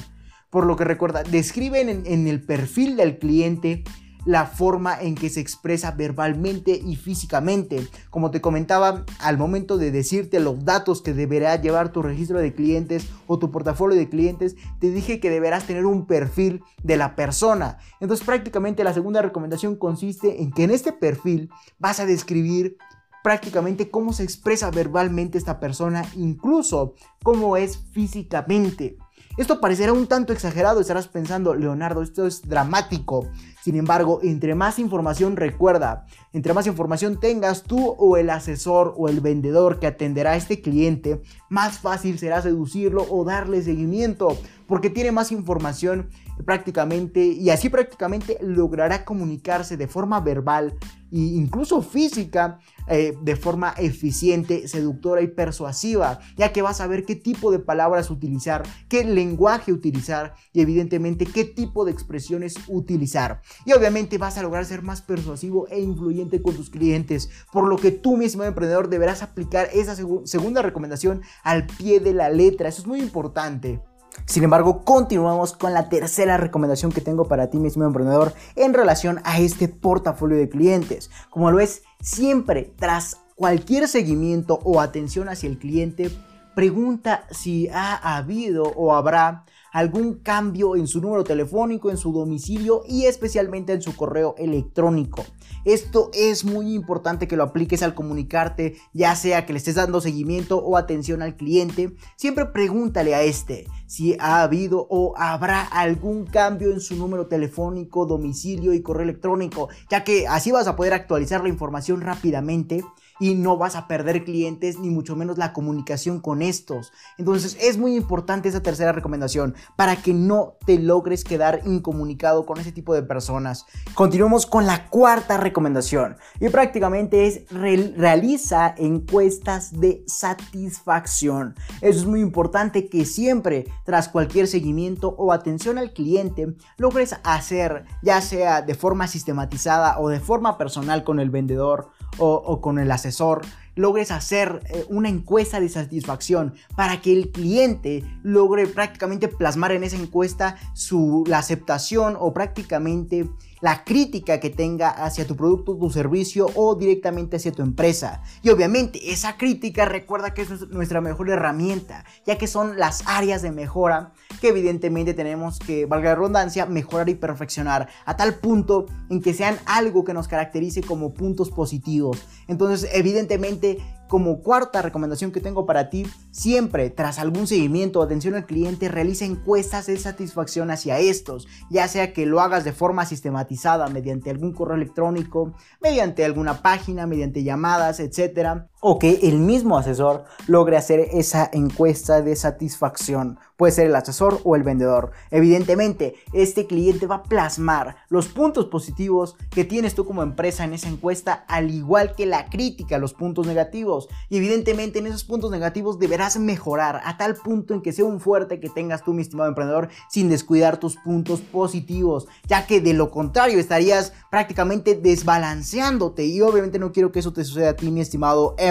Por 0.50 0.66
lo 0.66 0.76
que 0.76 0.86
recuerda, 0.86 1.22
describen 1.22 1.88
en, 1.88 2.28
el 2.28 2.44
perfil 2.44 2.98
del 2.98 3.20
cliente 3.20 3.84
la 4.28 4.46
forma 4.46 5.00
en 5.00 5.16
que 5.16 5.30
se 5.30 5.40
expresa 5.40 5.92
verbalmente 5.92 6.72
y 6.72 6.98
físicamente. 6.98 7.88
Como 8.10 8.30
te 8.30 8.42
comentaba, 8.42 9.06
al 9.20 9.38
momento 9.38 9.78
de 9.78 9.90
decirte 9.90 10.42
los 10.42 10.66
datos 10.66 11.02
que 11.02 11.14
deberá 11.14 11.56
llevar 11.56 11.94
tu 11.94 12.02
registro 12.02 12.38
de 12.38 12.54
clientes 12.54 13.08
o 13.26 13.40
tu 13.40 13.52
portafolio 13.52 13.98
de 13.98 14.10
clientes, 14.10 14.58
te 14.80 14.92
dije 14.92 15.22
que 15.22 15.30
deberás 15.30 15.66
tener 15.66 15.86
un 15.86 16.06
perfil 16.06 16.62
de 16.84 16.98
la 16.98 17.16
persona. 17.16 17.78
Entonces 18.02 18.26
prácticamente 18.26 18.84
la 18.84 18.94
segunda 18.94 19.22
recomendación 19.22 19.78
consiste 19.78 20.44
en 20.44 20.52
que 20.52 20.66
en 20.66 20.72
este 20.72 20.92
perfil 20.92 21.50
vas 21.80 22.02
a 22.02 22.06
describir 22.06 22.78
prácticamente 23.24 23.90
cómo 23.90 24.12
se 24.12 24.24
expresa 24.24 24.72
verbalmente 24.72 25.38
esta 25.38 25.62
persona, 25.62 26.06
incluso 26.16 26.96
cómo 27.24 27.56
es 27.56 27.78
físicamente. 27.78 28.98
Esto 29.38 29.62
parecerá 29.62 29.94
un 29.94 30.08
tanto 30.08 30.34
exagerado, 30.34 30.82
estarás 30.82 31.08
pensando, 31.08 31.54
Leonardo, 31.54 32.02
esto 32.02 32.26
es 32.26 32.42
dramático. 32.42 33.30
Sin 33.62 33.76
embargo, 33.76 34.20
entre 34.24 34.56
más 34.56 34.80
información 34.80 35.36
recuerda, 35.36 36.08
entre 36.34 36.56
más 36.56 36.66
información 36.66 37.20
tengas 37.20 37.62
tú 37.62 37.88
o 38.00 38.18
el 38.18 38.32
asesor 38.32 38.96
o 38.98 39.10
el 39.10 39.22
vendedor 39.22 39.80
que 39.80 39.86
atenderá 39.86 40.32
a 40.32 40.36
este 40.38 40.60
cliente, 40.62 41.22
más 41.50 41.78
fácil 41.78 42.18
será 42.18 42.42
seducirlo 42.42 43.06
o 43.12 43.26
darle 43.26 43.62
seguimiento, 43.62 44.36
porque 44.68 44.90
tiene 44.90 45.12
más 45.12 45.32
información 45.32 46.10
prácticamente 46.46 47.26
y 47.26 47.50
así 47.50 47.70
prácticamente 47.70 48.38
logrará 48.42 49.06
comunicarse 49.06 49.78
de 49.78 49.88
forma 49.88 50.20
verbal 50.20 50.78
e 51.12 51.20
incluso 51.20 51.82
física 51.82 52.60
eh, 52.88 53.18
de 53.22 53.36
forma 53.36 53.74
eficiente, 53.78 54.68
seductora 54.68 55.22
y 55.22 55.28
persuasiva, 55.28 56.20
ya 56.36 56.52
que 56.52 56.62
vas 56.62 56.82
a 56.82 56.88
ver 56.88 57.06
qué 57.06 57.16
tipo 57.16 57.52
de 57.52 57.60
palabras 57.60 58.10
utilizar, 58.10 58.64
qué 58.90 59.04
lenguaje 59.04 59.72
utilizar 59.72 60.36
y 60.54 60.62
evidentemente 60.62 61.26
qué 61.26 61.46
tipo 61.46 61.86
de 61.86 61.92
expresiones 61.92 62.56
utilizar. 62.68 63.42
Y 63.66 63.74
obviamente 63.74 64.18
vas 64.18 64.38
a 64.38 64.44
lograr 64.44 64.66
ser 64.66 64.84
más 64.84 65.02
persuasivo 65.02 65.68
e 65.70 65.80
influyente 65.80 66.42
con 66.42 66.56
tus 66.56 66.70
clientes, 66.70 67.30
por 67.52 67.68
lo 67.68 67.78
que 67.78 67.92
tú 67.92 68.18
mismo 68.18 68.44
emprendedor 68.44 68.90
deberás 68.90 69.24
aplicar 69.24 69.70
esa 69.74 69.96
segunda 69.96 70.62
recomendación 70.62 71.22
al 71.44 71.68
pie 71.68 72.00
de 72.00 72.14
la 72.14 72.30
letra. 72.30 72.70
Eso 72.70 72.82
es 72.82 72.88
muy 72.88 73.00
importante. 73.00 73.82
Sin 74.26 74.44
embargo, 74.44 74.84
continuamos 74.84 75.54
con 75.54 75.74
la 75.74 75.90
tercera 75.90 76.38
recomendación 76.38 76.92
que 76.92 77.02
tengo 77.02 77.28
para 77.28 77.50
ti, 77.50 77.60
mismo 77.60 77.86
emprendedor, 77.86 78.34
en 78.56 78.74
relación 78.74 79.22
a 79.24 79.40
este 79.40 79.68
portafolio 79.68 80.38
de 80.38 80.50
clientes. 80.50 81.10
Como 81.30 81.52
lo 81.52 81.60
es, 81.60 81.84
siempre 82.02 82.74
tras 82.78 83.18
cualquier 83.36 83.88
seguimiento 83.88 84.60
o 84.64 84.82
atención 84.82 85.30
hacia 85.30 85.50
el 85.50 85.60
cliente, 85.60 86.12
pregunta 86.56 87.26
si 87.30 87.70
ha 87.70 88.18
habido 88.18 88.64
o 88.64 88.96
habrá 88.96 89.46
algún 89.72 90.16
cambio 90.16 90.76
en 90.76 90.88
su 90.88 91.02
número 91.02 91.24
telefónico, 91.24 91.90
en 91.90 91.98
su 91.98 92.12
domicilio 92.12 92.84
y 92.88 93.06
especialmente 93.06 93.74
en 93.74 93.82
su 93.82 93.96
correo 93.96 94.36
electrónico. 94.38 95.26
Esto 95.66 96.10
es 96.14 96.46
muy 96.46 96.74
importante 96.74 97.28
que 97.28 97.36
lo 97.36 97.44
apliques 97.44 97.84
al 97.84 97.94
comunicarte, 97.94 98.78
ya 98.94 99.16
sea 99.16 99.46
que 99.46 99.54
le 99.54 99.58
estés 99.58 99.76
dando 99.76 100.02
seguimiento 100.02 100.60
o 100.60 100.78
atención 100.78 101.22
al 101.22 101.36
cliente. 101.36 101.94
Siempre 102.16 102.46
pregúntale 102.46 103.16
a 103.16 103.24
este 103.24 103.68
si 103.86 104.16
ha 104.20 104.44
habido 104.44 104.88
o 104.90 105.14
habrá 105.18 105.62
algún 105.62 106.26
cambio 106.26 106.72
en 106.72 106.82
su 106.82 106.96
número 106.96 107.28
telefónico, 107.28 108.06
domicilio 108.06 108.74
y 108.74 108.82
correo 108.82 109.04
electrónico, 109.04 109.70
ya 109.90 110.04
que 110.04 110.28
así 110.28 110.52
vas 110.52 110.68
a 110.68 110.76
poder 110.76 110.94
actualizar 110.94 111.42
la 111.42 111.50
información 111.50 112.02
rápidamente 112.02 112.84
y 113.20 113.36
no 113.36 113.58
vas 113.58 113.76
a 113.76 113.88
perder 113.88 114.24
clientes 114.24 114.80
ni 114.80 114.90
mucho 114.90 115.16
menos 115.16 115.38
la 115.38 115.54
comunicación 115.54 116.20
con 116.20 116.42
estos. 116.42 116.92
Entonces 117.18 117.58
es 117.62 117.78
muy 117.78 117.96
importante 117.96 118.50
esa 118.50 118.62
tercera 118.62 118.92
recomendación 118.92 119.56
para 119.76 119.96
que 119.98 120.14
no 120.14 120.56
te 120.66 120.80
logres 120.80 121.24
quedar 121.24 121.62
incomunicado 121.66 122.46
con 122.46 122.60
ese 122.60 122.72
tipo 122.72 122.94
de 122.94 123.04
personas. 123.04 123.66
Continuamos 123.94 124.46
con 124.46 124.66
la 124.66 124.90
cuarta 124.90 125.38
recomendación 125.38 126.18
y 126.40 126.50
prácticamente 126.50 127.28
es 127.28 127.42
realiza 127.50 128.74
encuestas 128.78 129.80
de 129.80 130.04
satisfacción. 130.08 131.56
Eso 131.82 132.00
es 132.00 132.06
muy 132.06 132.22
importante 132.22 132.90
que 132.90 133.06
siempre 133.06 133.66
tras 133.86 134.10
cualquier 134.10 134.48
seguimiento 134.48 135.16
o 135.18 135.32
atención 135.32 135.78
al 135.78 135.94
cliente 135.94 136.56
logres 136.78 137.16
hacer 137.24 137.86
ya 138.02 138.22
sea 138.22 138.62
de 138.62 138.76
forma 138.76 139.08
sistematizada 139.08 140.00
o 140.00 140.10
de 140.10 140.20
forma 140.20 140.58
personal 140.58 141.04
con 141.04 141.20
el 141.20 141.30
vendedor 141.30 141.90
o, 142.18 142.62
con 142.62 142.80
el 142.80 142.92
asesor, 142.92 143.42
logres 143.76 144.12
hacer 144.12 144.62
eh, 144.70 144.86
una 144.90 145.10
encuesta 145.10 145.60
de 145.60 145.70
satisfacción 145.70 146.54
para 146.76 147.02
que 147.02 147.14
el 147.14 147.32
cliente 147.32 148.04
logre 148.24 148.68
prácticamente 148.68 149.28
plasmar 149.28 149.72
en 149.72 149.84
esa 149.84 149.98
encuesta 149.98 150.58
su, 150.74 151.24
aceptación 151.34 152.18
o 152.20 152.34
prácticamente 152.34 153.30
la 153.62 153.84
crítica 153.84 154.40
que 154.40 154.50
tenga 154.50 154.90
hacia 154.90 155.26
tu 155.26 155.36
producto, 155.36 155.78
tu 155.78 155.90
servicio 155.90 156.48
o 156.56 156.76
directamente 156.76 157.38
hacia 157.38 157.52
tu 157.52 157.62
empresa. 157.62 158.22
Y 158.42 158.50
obviamente 158.50 159.12
esa 159.12 159.38
crítica 159.38 159.86
recuerda 159.86 160.34
que 160.34 160.44
es 160.44 160.68
nuestra 160.70 161.02
mejor 161.02 161.30
herramienta, 161.30 162.06
ya 162.26 162.38
que 162.38 162.48
son 162.48 162.78
las 162.78 163.04
áreas 163.08 163.42
de 163.42 163.52
mejora 163.52 164.14
que 164.42 164.50
evidentemente 164.50 165.14
tenemos 165.14 165.60
que, 165.60 165.86
valga 165.86 166.10
la 166.10 166.16
redundancia, 166.16 166.66
mejorar 166.66 167.10
y 167.10 167.16
perfeccionar 167.16 167.90
a 168.06 168.16
tal 168.16 168.36
punto 168.36 168.86
en 169.10 169.22
que 169.22 169.34
sean 169.34 169.58
algo 169.66 170.04
que 170.04 170.14
nos 170.14 170.28
caracterice 170.28 170.82
como 170.82 171.14
puntos 171.14 171.50
positivos. 171.50 172.20
Entonces, 172.48 172.90
evidentemente, 172.94 173.80
como 174.08 174.42
cuarta 174.42 174.82
recomendación 174.82 175.32
que 175.32 175.42
tengo 175.42 175.66
para 175.66 175.90
ti, 175.90 176.08
siempre 176.32 176.90
tras 176.90 177.20
algún 177.20 177.48
seguimiento 177.48 178.00
o 178.00 178.04
atención 178.04 178.36
al 178.36 178.46
cliente, 178.46 178.88
realiza 178.90 179.26
encuestas 179.26 179.88
de 179.88 179.98
satisfacción 179.98 180.72
hacia 180.72 181.00
estos, 181.00 181.48
ya 181.70 181.88
sea 181.88 182.14
que 182.14 182.26
lo 182.26 182.42
hagas 182.42 182.64
de 182.64 182.74
forma 182.74 183.06
sistematizada 183.06 183.88
mediante 183.90 184.30
algún 184.30 184.54
correo 184.54 184.76
electrónico, 184.76 185.54
mediante 185.82 186.26
alguna 186.26 186.62
página, 186.62 187.08
mediante 187.08 187.44
llamadas, 187.44 188.00
etcétera, 188.00 188.70
o 188.80 189.00
que 189.00 189.20
el 189.24 189.40
mismo 189.40 189.78
asesor 189.78 190.24
logre 190.46 190.78
hacer 190.78 191.08
esa 191.12 191.50
encuesta 191.52 192.22
de 192.22 192.36
satisfacción. 192.36 193.40
Puede 193.58 193.72
ser 193.74 193.88
el 193.88 193.96
asesor 193.96 194.40
o 194.44 194.56
el 194.56 194.62
vendedor. 194.62 195.12
Evidentemente, 195.32 196.14
este 196.32 196.68
cliente 196.68 197.08
va 197.08 197.16
a 197.16 197.24
plasmar 197.24 197.96
los 198.08 198.28
puntos 198.28 198.68
positivos 198.68 199.36
que 199.50 199.66
tienes 199.66 199.96
tú 199.96 200.06
como 200.06 200.22
empresa 200.22 200.64
en 200.64 200.74
esa 200.74 200.90
encuesta, 200.90 201.44
al 201.48 201.72
igual 201.72 202.14
que 202.14 202.28
la 202.28 202.52
crítica, 202.52 203.00
los 203.00 203.16
puntos 203.16 203.48
negativos. 203.48 204.10
Y 204.30 204.38
evidentemente 204.38 205.00
en 205.00 205.08
esos 205.08 205.24
puntos 205.24 205.50
negativos 205.50 205.98
deberás 205.98 206.38
mejorar 206.38 207.02
a 207.04 207.18
tal 207.18 207.36
punto 207.36 207.74
en 207.74 207.82
que 207.82 207.94
sea 207.94 208.06
un 208.06 208.20
fuerte 208.20 208.60
que 208.60 208.70
tengas 208.70 209.04
tú, 209.04 209.14
mi 209.14 209.24
estimado 209.24 209.50
emprendedor, 209.50 209.90
sin 210.08 210.30
descuidar 210.30 210.78
tus 210.78 210.96
puntos 210.98 211.42
positivos, 211.42 212.28
ya 212.48 212.68
que 212.68 212.80
de 212.80 212.94
lo 212.94 213.10
contrario 213.10 213.60
estarías 213.60 214.14
prácticamente 214.30 214.94
desbalanceándote. 214.94 216.26
Y 216.26 216.42
obviamente 216.42 216.78
no 216.78 216.92
quiero 216.92 217.12
que 217.12 217.20
eso 217.20 217.34
te 217.34 217.44
suceda 217.44 217.72
a 217.72 217.76
ti, 217.76 217.90
mi 217.90 218.02
estimado 218.02 218.52
emprendedor. 218.52 218.67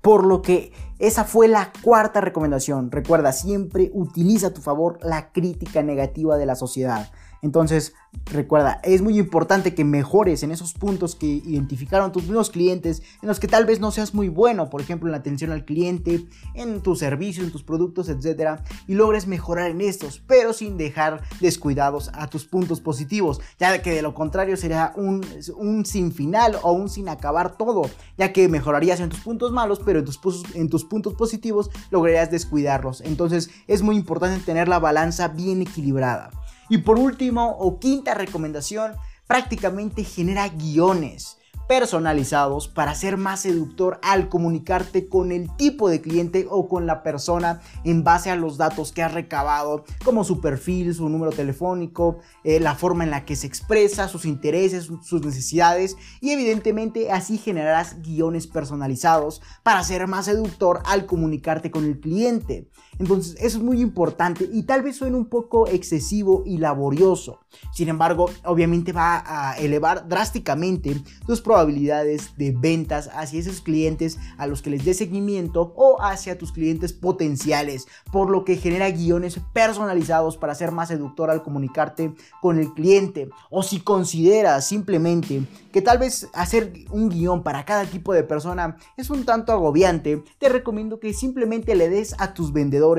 Por 0.00 0.26
lo 0.26 0.42
que 0.42 0.72
esa 0.98 1.24
fue 1.24 1.48
la 1.48 1.72
cuarta 1.82 2.20
recomendación. 2.20 2.90
Recuerda, 2.90 3.32
siempre 3.32 3.90
utiliza 3.92 4.48
a 4.48 4.54
tu 4.54 4.60
favor 4.60 4.98
la 5.02 5.32
crítica 5.32 5.82
negativa 5.82 6.36
de 6.36 6.46
la 6.46 6.54
sociedad. 6.54 7.10
Entonces, 7.42 7.92
recuerda, 8.26 8.80
es 8.84 9.02
muy 9.02 9.18
importante 9.18 9.74
que 9.74 9.84
mejores 9.84 10.44
en 10.44 10.52
esos 10.52 10.74
puntos 10.74 11.16
que 11.16 11.26
identificaron 11.26 12.12
tus 12.12 12.28
nuevos 12.28 12.50
clientes, 12.50 13.02
en 13.20 13.26
los 13.28 13.40
que 13.40 13.48
tal 13.48 13.66
vez 13.66 13.80
no 13.80 13.90
seas 13.90 14.14
muy 14.14 14.28
bueno, 14.28 14.70
por 14.70 14.80
ejemplo, 14.80 15.08
en 15.08 15.12
la 15.12 15.18
atención 15.18 15.50
al 15.50 15.64
cliente, 15.64 16.24
en 16.54 16.80
tus 16.82 17.00
servicios, 17.00 17.44
en 17.44 17.50
tus 17.50 17.64
productos, 17.64 18.08
etcétera, 18.08 18.62
y 18.86 18.94
logres 18.94 19.26
mejorar 19.26 19.72
en 19.72 19.80
estos, 19.80 20.22
pero 20.24 20.52
sin 20.52 20.76
dejar 20.76 21.20
descuidados 21.40 22.10
a 22.14 22.28
tus 22.28 22.44
puntos 22.44 22.80
positivos, 22.80 23.40
ya 23.58 23.82
que 23.82 23.90
de 23.90 24.02
lo 24.02 24.14
contrario 24.14 24.56
sería 24.56 24.92
un, 24.94 25.26
un 25.56 25.84
sin 25.84 26.12
final 26.12 26.58
o 26.62 26.70
un 26.70 26.88
sin 26.88 27.08
acabar 27.08 27.56
todo, 27.56 27.82
ya 28.16 28.32
que 28.32 28.48
mejorarías 28.48 29.00
en 29.00 29.08
tus 29.08 29.18
puntos 29.18 29.50
malos, 29.50 29.80
pero 29.84 29.98
en 29.98 30.04
tus, 30.04 30.20
en 30.54 30.68
tus 30.68 30.84
puntos 30.84 31.14
positivos 31.14 31.70
lograrías 31.90 32.30
descuidarlos. 32.30 33.00
Entonces, 33.00 33.50
es 33.66 33.82
muy 33.82 33.96
importante 33.96 34.44
tener 34.44 34.68
la 34.68 34.78
balanza 34.78 35.26
bien 35.26 35.60
equilibrada. 35.60 36.30
Y 36.68 36.78
por 36.78 36.98
último 36.98 37.56
o 37.58 37.78
quinta 37.78 38.14
recomendación, 38.14 38.92
prácticamente 39.26 40.04
genera 40.04 40.48
guiones 40.48 41.38
personalizados 41.68 42.68
para 42.68 42.94
ser 42.94 43.16
más 43.16 43.40
seductor 43.40 43.98
al 44.02 44.28
comunicarte 44.28 45.08
con 45.08 45.32
el 45.32 45.54
tipo 45.56 45.88
de 45.88 46.00
cliente 46.00 46.46
o 46.50 46.68
con 46.68 46.86
la 46.86 47.02
persona 47.02 47.62
en 47.84 48.04
base 48.04 48.30
a 48.30 48.36
los 48.36 48.58
datos 48.58 48.92
que 48.92 49.02
has 49.02 49.14
recabado, 49.14 49.84
como 50.04 50.24
su 50.24 50.40
perfil, 50.40 50.94
su 50.94 51.08
número 51.08 51.32
telefónico, 51.32 52.18
eh, 52.44 52.60
la 52.60 52.74
forma 52.74 53.04
en 53.04 53.10
la 53.10 53.24
que 53.24 53.36
se 53.36 53.46
expresa, 53.46 54.08
sus 54.08 54.26
intereses, 54.26 54.90
sus 55.02 55.24
necesidades 55.24 55.96
y 56.20 56.32
evidentemente 56.32 57.10
así 57.10 57.38
generarás 57.38 58.02
guiones 58.02 58.46
personalizados 58.46 59.40
para 59.62 59.82
ser 59.82 60.06
más 60.08 60.26
seductor 60.26 60.82
al 60.84 61.06
comunicarte 61.06 61.70
con 61.70 61.84
el 61.84 62.00
cliente. 62.00 62.68
Entonces 63.02 63.34
eso 63.40 63.58
es 63.58 63.64
muy 63.64 63.80
importante 63.80 64.48
y 64.52 64.62
tal 64.62 64.82
vez 64.82 64.94
suene 64.94 65.16
un 65.16 65.24
poco 65.24 65.66
excesivo 65.66 66.44
y 66.46 66.58
laborioso. 66.58 67.40
Sin 67.72 67.88
embargo, 67.88 68.30
obviamente 68.44 68.92
va 68.92 69.24
a 69.26 69.58
elevar 69.58 70.06
drásticamente 70.06 71.02
tus 71.26 71.40
probabilidades 71.40 72.36
de 72.36 72.52
ventas 72.52 73.10
hacia 73.12 73.40
esos 73.40 73.60
clientes 73.60 74.20
a 74.38 74.46
los 74.46 74.62
que 74.62 74.70
les 74.70 74.84
dé 74.84 74.94
seguimiento 74.94 75.72
o 75.74 76.00
hacia 76.00 76.38
tus 76.38 76.52
clientes 76.52 76.92
potenciales, 76.92 77.88
por 78.12 78.30
lo 78.30 78.44
que 78.44 78.54
genera 78.54 78.88
guiones 78.92 79.40
personalizados 79.52 80.36
para 80.36 80.54
ser 80.54 80.70
más 80.70 80.88
seductor 80.88 81.28
al 81.28 81.42
comunicarte 81.42 82.14
con 82.40 82.60
el 82.60 82.72
cliente. 82.72 83.30
O 83.50 83.64
si 83.64 83.80
consideras 83.80 84.64
simplemente 84.64 85.42
que 85.72 85.82
tal 85.82 85.98
vez 85.98 86.28
hacer 86.34 86.72
un 86.90 87.08
guion 87.08 87.42
para 87.42 87.64
cada 87.64 87.84
tipo 87.84 88.12
de 88.12 88.22
persona 88.22 88.76
es 88.96 89.10
un 89.10 89.24
tanto 89.24 89.50
agobiante, 89.50 90.22
te 90.38 90.48
recomiendo 90.48 91.00
que 91.00 91.12
simplemente 91.12 91.74
le 91.74 91.88
des 91.88 92.14
a 92.18 92.32
tus 92.32 92.52
vendedores 92.52 92.91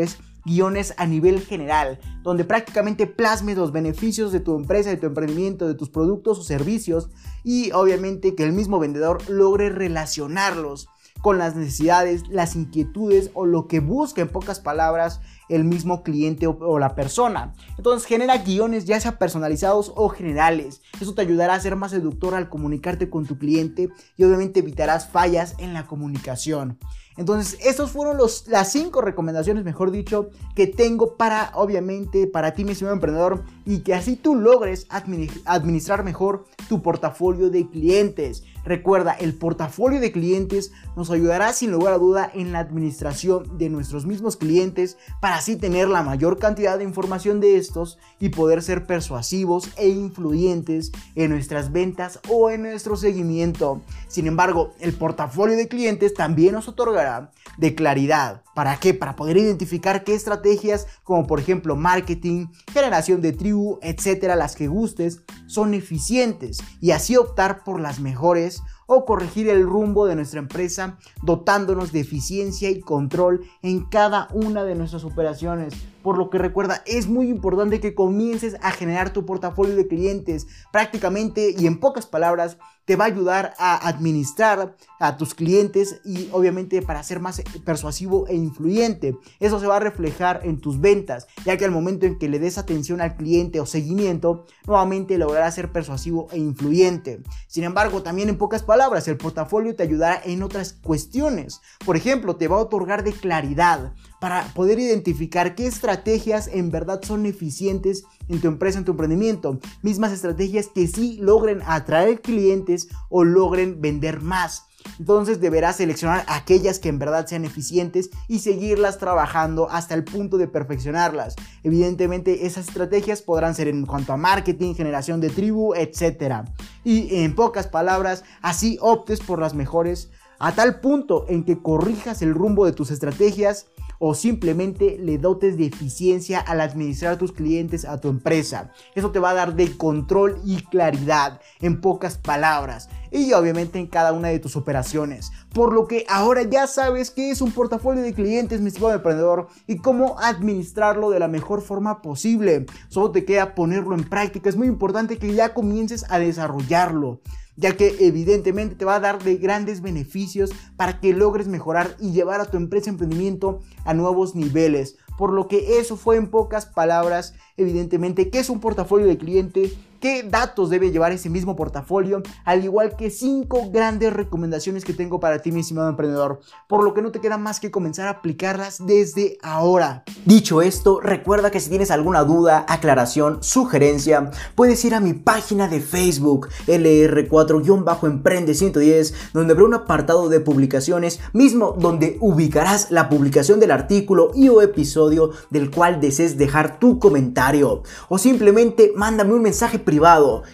guiones 0.46 0.94
a 0.98 1.06
nivel 1.06 1.42
general, 1.42 2.00
donde 2.22 2.44
prácticamente 2.44 3.08
plasmes 3.08 3.58
los 3.58 3.72
beneficios 3.72 4.32
de 4.32 4.40
tu 4.40 4.56
empresa, 4.56 4.90
de 4.90 4.98
tu 4.98 5.08
emprendimiento, 5.08 5.68
de 5.68 5.76
tus 5.76 5.90
productos 5.90 6.40
o 6.40 6.44
servicios 6.44 7.10
y 7.44 7.72
obviamente 7.72 8.36
que 8.36 8.44
el 8.44 8.54
mismo 8.54 8.80
vendedor 8.80 9.30
logre 9.30 9.70
relacionarlos 9.70 10.88
con 11.24 11.38
las 11.38 11.56
necesidades, 11.56 12.28
las 12.28 12.54
inquietudes 12.58 13.32
o 13.34 13.46
lo 13.46 13.70
que 13.70 13.80
busca 13.80 14.22
en 14.22 14.28
pocas 14.28 14.60
palabras 14.60 15.22
el 15.48 15.64
mismo 15.64 16.04
cliente 16.04 16.48
o, 16.48 16.80
la 16.80 16.96
persona. 16.96 17.54
Entonces 17.78 18.06
genera 18.06 18.40
guiones 18.40 18.84
ya 18.84 19.00
sea 19.00 19.18
personalizados 19.18 19.94
o 19.96 20.10
generales. 20.10 20.82
Eso 21.00 21.14
te 21.14 21.22
ayudará 21.22 21.54
a 21.54 21.60
ser 21.62 21.78
más 21.78 21.92
seductor 21.92 22.36
al 22.36 22.50
comunicarte 22.50 23.10
con 23.10 23.26
tu 23.26 23.38
cliente 23.38 23.88
y 24.18 24.24
obviamente 24.26 24.60
evitarás 24.60 25.08
fallas 25.08 25.56
en 25.60 25.74
la 25.74 25.88
comunicación. 25.88 26.78
Entonces, 27.16 27.58
estas 27.64 27.92
fueron 27.92 28.18
los, 28.18 28.48
las 28.48 28.72
cinco 28.72 29.00
recomendaciones, 29.00 29.64
mejor 29.64 29.92
dicho, 29.92 30.32
que 30.56 30.68
tengo 30.68 31.16
para, 31.16 31.52
obviamente, 31.54 32.26
para 32.26 32.54
ti, 32.54 32.66
mi 32.66 32.72
estimado 32.72 32.96
emprendedor, 32.96 33.44
y 33.66 33.80
que 33.82 33.94
así 33.94 34.16
tú 34.16 34.36
logres 34.36 34.88
administrar 34.90 36.04
mejor 36.04 36.46
tu 36.68 36.82
portafolio 36.82 37.52
de 37.52 37.70
clientes. 37.70 38.44
Recuerda, 38.66 39.12
el 39.12 39.34
portafolio 39.34 40.00
de 40.00 40.12
clientes 40.12 40.72
nos 40.96 41.12
ayudará 41.12 41.52
sin 41.54 41.72
lugar 41.72 41.94
a 41.94 41.98
duda 41.98 42.32
en 42.34 42.52
la 42.52 42.60
administración 42.60 43.58
de 43.58 43.70
nuestros 43.70 44.06
mismos 44.06 44.38
clientes 44.38 44.98
para 45.20 45.36
así 45.36 45.58
tener 45.58 45.90
la 45.90 46.04
mayor 46.04 46.40
cantidad 46.40 46.78
de 46.78 46.86
información 46.86 47.40
de 47.40 47.58
estos 47.58 47.98
y 48.20 48.30
poder 48.30 48.62
ser 48.62 48.86
persuasivos 48.86 49.70
e 49.78 49.90
influyentes 49.90 50.92
en 51.16 51.32
nuestras 51.32 51.72
ventas 51.72 52.20
o 52.30 52.50
en 52.50 52.64
nuestro 52.64 52.96
seguimiento. 52.96 53.82
Sin 54.08 54.28
embargo, 54.28 54.74
el 54.80 54.94
portafolio 54.94 55.58
de 55.58 55.68
clientes 55.68 56.14
también 56.14 56.54
nos 56.54 56.68
otorgará 56.68 57.32
de 57.58 57.76
claridad. 57.76 58.44
¿Para 58.56 58.78
qué? 58.78 58.94
Para 58.94 59.16
poder 59.16 59.38
identificar 59.38 60.04
qué 60.04 60.14
estrategias 60.14 60.88
como 61.04 61.28
por 61.28 61.40
ejemplo 61.40 61.76
marketing, 61.76 62.48
generación 62.72 63.22
de 63.22 63.34
tribu, 63.34 63.80
etcétera, 63.82 64.36
las 64.36 64.56
que 64.56 64.68
gustes, 64.68 65.22
son 65.48 65.74
eficientes 65.74 66.60
y 66.80 66.92
así 66.92 67.18
optar 67.18 67.64
por 67.64 67.80
las 67.80 68.00
mejores 68.00 68.53
o 68.88 69.06
corregir 69.06 69.50
el 69.50 69.64
rumbo 69.64 70.06
de 70.06 70.16
nuestra 70.16 70.40
empresa 70.40 70.98
dotándonos 71.22 71.92
de 71.92 72.02
eficiencia 72.02 72.70
y 72.70 72.80
control 72.80 73.46
en 73.62 73.86
cada 73.86 74.28
una 74.34 74.64
de 74.64 74.76
nuestras 74.76 75.04
operaciones. 75.04 75.74
Por 76.04 76.18
lo 76.18 76.30
que 76.30 76.38
recuerda, 76.38 76.84
es 76.86 77.08
muy 77.08 77.30
importante 77.30 77.80
que 77.80 77.96
comiences 77.96 78.58
a 78.62 78.72
generar 78.72 79.14
tu 79.14 79.26
portafolio 79.26 79.76
de 79.76 79.88
clientes 79.88 80.48
prácticamente 80.72 81.56
y 81.58 81.66
en 81.66 81.80
pocas 81.80 82.06
palabras 82.06 82.58
te 82.86 82.96
va 82.96 83.06
a 83.06 83.08
ayudar 83.08 83.54
a 83.58 83.88
administrar 83.88 84.76
a 85.00 85.18
tus 85.18 85.34
clientes 85.34 86.02
y 86.04 86.30
obviamente 86.32 86.82
para 86.82 87.04
ser 87.04 87.20
más 87.20 87.42
persuasivo 87.64 88.28
e 88.28 88.36
influyente. 88.36 89.18
Eso 89.40 89.60
se 89.60 89.68
va 89.68 89.78
a 89.78 89.80
reflejar 89.80 90.42
en 90.44 90.60
tus 90.60 90.82
ventas, 90.82 91.28
ya 91.46 91.58
que 91.58 91.66
al 91.66 91.72
momento 91.72 92.06
en 92.06 92.18
que 92.18 92.28
le 92.28 92.40
des 92.40 92.58
atención 92.58 93.00
al 93.00 93.16
cliente 93.16 93.60
o 93.60 93.66
seguimiento, 93.66 94.46
nuevamente 94.68 95.18
lograrás 95.18 95.56
ser 95.56 95.72
persuasivo 95.72 96.28
e 96.32 96.38
influyente. 96.38 97.22
Sin 97.48 97.64
embargo, 97.64 98.04
también 98.04 98.30
en 98.30 98.38
pocas 98.38 98.64
palabras, 98.64 99.08
el 99.08 99.18
portafolio 99.18 99.76
te 99.76 99.84
ayudará 99.84 100.22
en 100.24 100.44
otras 100.44 100.74
cuestiones. 100.74 101.62
Por 101.86 101.96
ejemplo, 101.96 102.36
te 102.36 102.48
va 102.48 102.58
a 102.58 102.62
otorgar 102.62 103.04
de 103.04 103.14
claridad 103.14 103.94
para 104.24 104.46
poder 104.54 104.80
identificar 104.80 105.54
qué 105.54 105.68
estrategias 105.68 106.48
en 106.48 106.72
verdad 106.72 107.02
son 107.04 107.26
eficientes 107.26 108.06
en 108.30 108.40
tu 108.40 108.48
empresa, 108.48 108.78
en 108.78 108.86
tu 108.86 108.92
emprendimiento. 108.92 109.60
Mismas 109.82 110.14
estrategias 110.14 110.68
que 110.68 110.88
sí 110.88 111.18
logren 111.20 111.62
atraer 111.66 112.22
clientes 112.22 112.88
o 113.10 113.26
logren 113.26 113.82
vender 113.82 114.22
más. 114.22 114.68
Entonces 114.98 115.42
deberás 115.42 115.76
seleccionar 115.76 116.24
aquellas 116.30 116.80
que 116.80 116.88
en 116.88 117.00
verdad 117.00 117.28
sean 117.28 117.44
eficientes 117.44 118.12
y 118.30 118.40
seguirlas 118.40 118.98
trabajando 118.98 119.70
hasta 119.70 119.94
el 119.94 120.06
punto 120.06 120.38
de 120.38 120.48
perfeccionarlas. 120.48 121.36
Evidentemente 121.64 122.46
esas 122.46 122.70
estrategias 122.70 123.22
podrán 123.22 123.56
ser 123.56 123.68
en 123.68 123.86
cuanto 123.86 124.14
a 124.14 124.18
marketing, 124.18 124.74
generación 124.74 125.20
de 125.20 125.32
tribu, 125.32 125.74
etc. 125.76 126.46
Y 126.86 127.14
en 127.26 127.36
pocas 127.36 127.68
palabras, 127.68 128.24
así 128.42 128.78
optes 128.80 129.20
por 129.20 129.40
las 129.40 129.54
mejores 129.54 130.12
a 130.40 130.54
tal 130.54 130.82
punto 130.82 131.26
en 131.30 131.46
que 131.46 131.62
corrijas 131.62 132.22
el 132.22 132.34
rumbo 132.34 132.66
de 132.66 132.74
tus 132.74 132.92
estrategias 132.92 133.68
o 134.06 134.14
simplemente 134.16 134.98
le 135.00 135.18
dotes 135.18 135.56
de 135.56 135.68
eficiencia 135.68 136.42
al 136.42 136.60
administrar 136.60 137.14
a 137.14 137.18
tus 137.18 137.32
clientes 137.32 137.86
a 137.86 138.02
tu 138.02 138.10
empresa. 138.10 138.70
Eso 138.96 139.12
te 139.12 139.20
va 139.20 139.30
a 139.30 139.34
dar 139.34 139.56
de 139.56 139.78
control 139.78 140.42
y 140.44 140.58
claridad, 140.64 141.40
en 141.62 141.80
pocas 141.80 142.18
palabras, 142.18 142.90
y 143.12 143.32
obviamente 143.32 143.80
en 143.80 143.88
cada 143.88 144.12
una 144.12 144.28
de 144.28 144.40
tus 144.40 144.58
operaciones. 144.58 145.32
Por 145.54 145.72
lo 145.72 145.88
que 145.88 146.06
ahora 146.10 146.44
ya 146.44 146.68
sabes 146.68 147.12
qué 147.12 147.32
es 147.32 147.40
un 147.40 147.54
portafolio 147.54 148.04
de 148.04 148.14
clientes, 148.14 148.60
mi 148.60 148.68
estimado 148.68 148.94
emprendedor, 148.94 149.48
y 149.68 149.78
cómo 149.78 150.20
administrarlo 150.20 151.10
de 151.10 151.20
la 151.20 151.30
mejor 151.30 151.62
forma 151.62 152.02
posible. 152.02 152.66
Solo 152.90 153.12
te 153.12 153.24
queda 153.24 153.56
ponerlo 153.56 153.96
en 153.96 154.04
práctica. 154.04 154.50
Es 154.50 154.58
muy 154.58 154.68
importante 154.68 155.18
que 155.18 155.34
ya 155.34 155.54
comiences 155.54 156.04
a 156.10 156.20
desarrollarlo 156.20 157.22
ya 157.56 157.76
que 157.76 157.96
evidentemente 158.00 158.76
te 158.76 158.86
va 158.86 158.96
a 158.96 159.00
dar 159.00 159.22
de 159.22 159.36
grandes 159.38 159.82
beneficios 159.82 160.52
para 160.76 161.00
que 161.00 161.14
logres 161.14 161.48
mejorar 161.48 161.96
y 162.00 162.12
llevar 162.12 162.42
a 162.42 162.46
tu 162.46 162.58
empresa 162.58 162.90
emprendimiento 162.90 163.60
a 163.86 163.94
nuevos 163.94 164.36
niveles. 164.36 164.98
Por 165.18 165.32
lo 165.32 165.48
que 165.48 165.80
eso 165.80 165.96
fue 165.96 166.16
en 166.16 166.30
pocas 166.30 166.66
palabras, 166.66 167.36
evidentemente, 167.58 168.30
qué 168.30 168.40
es 168.40 168.50
un 168.50 168.60
portafolio 168.60 169.06
de 169.06 169.18
cliente, 169.18 169.72
qué 170.04 170.22
datos 170.22 170.70
debe 170.70 170.92
llevar 170.92 171.14
ese 171.14 171.30
mismo 171.30 171.56
portafolio, 171.56 172.22
al 172.44 172.62
igual 172.62 172.98
que 172.98 173.10
cinco 173.10 173.72
grandes 173.72 174.12
recomendaciones 174.12 174.84
que 174.84 174.92
tengo 174.92 175.22
para 175.22 175.42
ti, 175.42 175.54
mi 175.54 175.62
estimado 175.62 175.88
emprendedor, 175.88 176.42
por 176.68 176.84
lo 176.84 176.94
que 176.94 177.02
no 177.02 177.14
te 177.14 177.22
queda 177.22 177.38
más 177.38 177.62
que 177.62 177.72
comenzar 177.72 178.08
a 178.08 178.18
aplicarlas 178.18 178.86
desde 178.86 179.38
ahora. 179.42 180.04
Dicho 180.26 180.62
esto, 180.62 181.00
recuerda 181.00 181.52
que 181.52 181.62
si 181.62 181.70
tienes 181.70 181.90
alguna 181.90 182.26
duda, 182.26 182.66
aclaración, 182.68 183.42
sugerencia, 183.42 184.30
puedes 184.56 184.84
ir 184.84 184.94
a 184.94 185.00
mi 185.00 185.14
página 185.14 185.70
de 185.70 185.80
Facebook, 185.80 186.50
LR4-Emprende 186.68 188.56
110, 188.56 189.14
donde 189.32 189.54
habrá 189.54 189.64
un 189.64 189.74
apartado 189.74 190.28
de 190.28 190.42
publicaciones, 190.42 191.22
mismo 191.32 191.78
donde 191.80 192.18
ubicarás 192.20 192.92
la 192.92 193.08
publicación 193.08 193.62
del 193.62 193.72
artículo 193.72 194.32
y 194.36 194.50
o 194.50 194.62
episodio 194.62 195.32
del 195.50 195.72
cual 195.72 196.02
desees 196.02 196.38
dejar 196.38 196.78
tu 196.78 197.00
comentario, 197.00 197.84
o 198.10 198.18
simplemente 198.18 198.92
mándame 198.98 199.32
un 199.32 199.42
mensaje 199.42 199.80
privado 199.80 199.93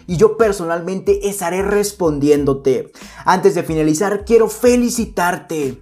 y 0.08 0.18
yo 0.18 0.38
personalmente 0.38 1.30
estaré 1.30 1.62
respondiéndote. 1.62 2.92
Antes 3.26 3.56
de 3.56 3.64
finalizar, 3.64 4.26
quiero 4.26 4.48
felicitarte 4.50 5.82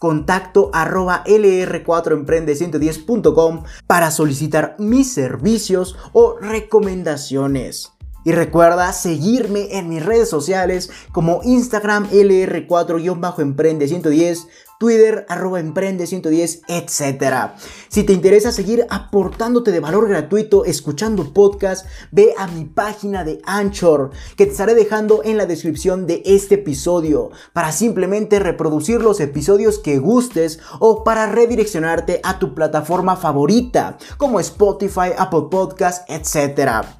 contacto 0.00 0.70
arroba 0.72 1.22
lr4emprende110.com 1.26 3.62
para 3.86 4.10
solicitar 4.10 4.74
mis 4.78 5.12
servicios 5.12 5.94
o 6.12 6.38
recomendaciones. 6.40 7.92
Y 8.24 8.32
recuerda 8.32 8.92
seguirme 8.92 9.78
en 9.78 9.88
mis 9.88 10.04
redes 10.04 10.28
sociales 10.28 10.90
como 11.12 11.42
Instagram 11.44 12.10
LR4-Emprende110, 12.10 14.48
Twitter 14.80 15.26
arroba 15.28 15.60
Emprende110, 15.60 16.62
etc. 16.68 17.52
Si 17.90 18.02
te 18.02 18.14
interesa 18.14 18.50
seguir 18.50 18.86
aportándote 18.88 19.72
de 19.72 19.80
valor 19.80 20.08
gratuito 20.08 20.64
escuchando 20.64 21.34
podcast, 21.34 21.84
ve 22.12 22.32
a 22.38 22.46
mi 22.46 22.64
página 22.64 23.22
de 23.22 23.42
Anchor 23.44 24.10
que 24.36 24.46
te 24.46 24.52
estaré 24.52 24.72
dejando 24.72 25.20
en 25.22 25.36
la 25.36 25.44
descripción 25.44 26.06
de 26.06 26.22
este 26.24 26.54
episodio 26.54 27.30
para 27.52 27.72
simplemente 27.72 28.38
reproducir 28.38 29.02
los 29.02 29.20
episodios 29.20 29.78
que 29.78 29.98
gustes 29.98 30.60
o 30.78 31.04
para 31.04 31.26
redireccionarte 31.26 32.22
a 32.24 32.38
tu 32.38 32.54
plataforma 32.54 33.16
favorita 33.16 33.98
como 34.16 34.40
Spotify, 34.40 35.10
Apple 35.14 35.48
Podcast, 35.50 36.08
etc. 36.08 36.99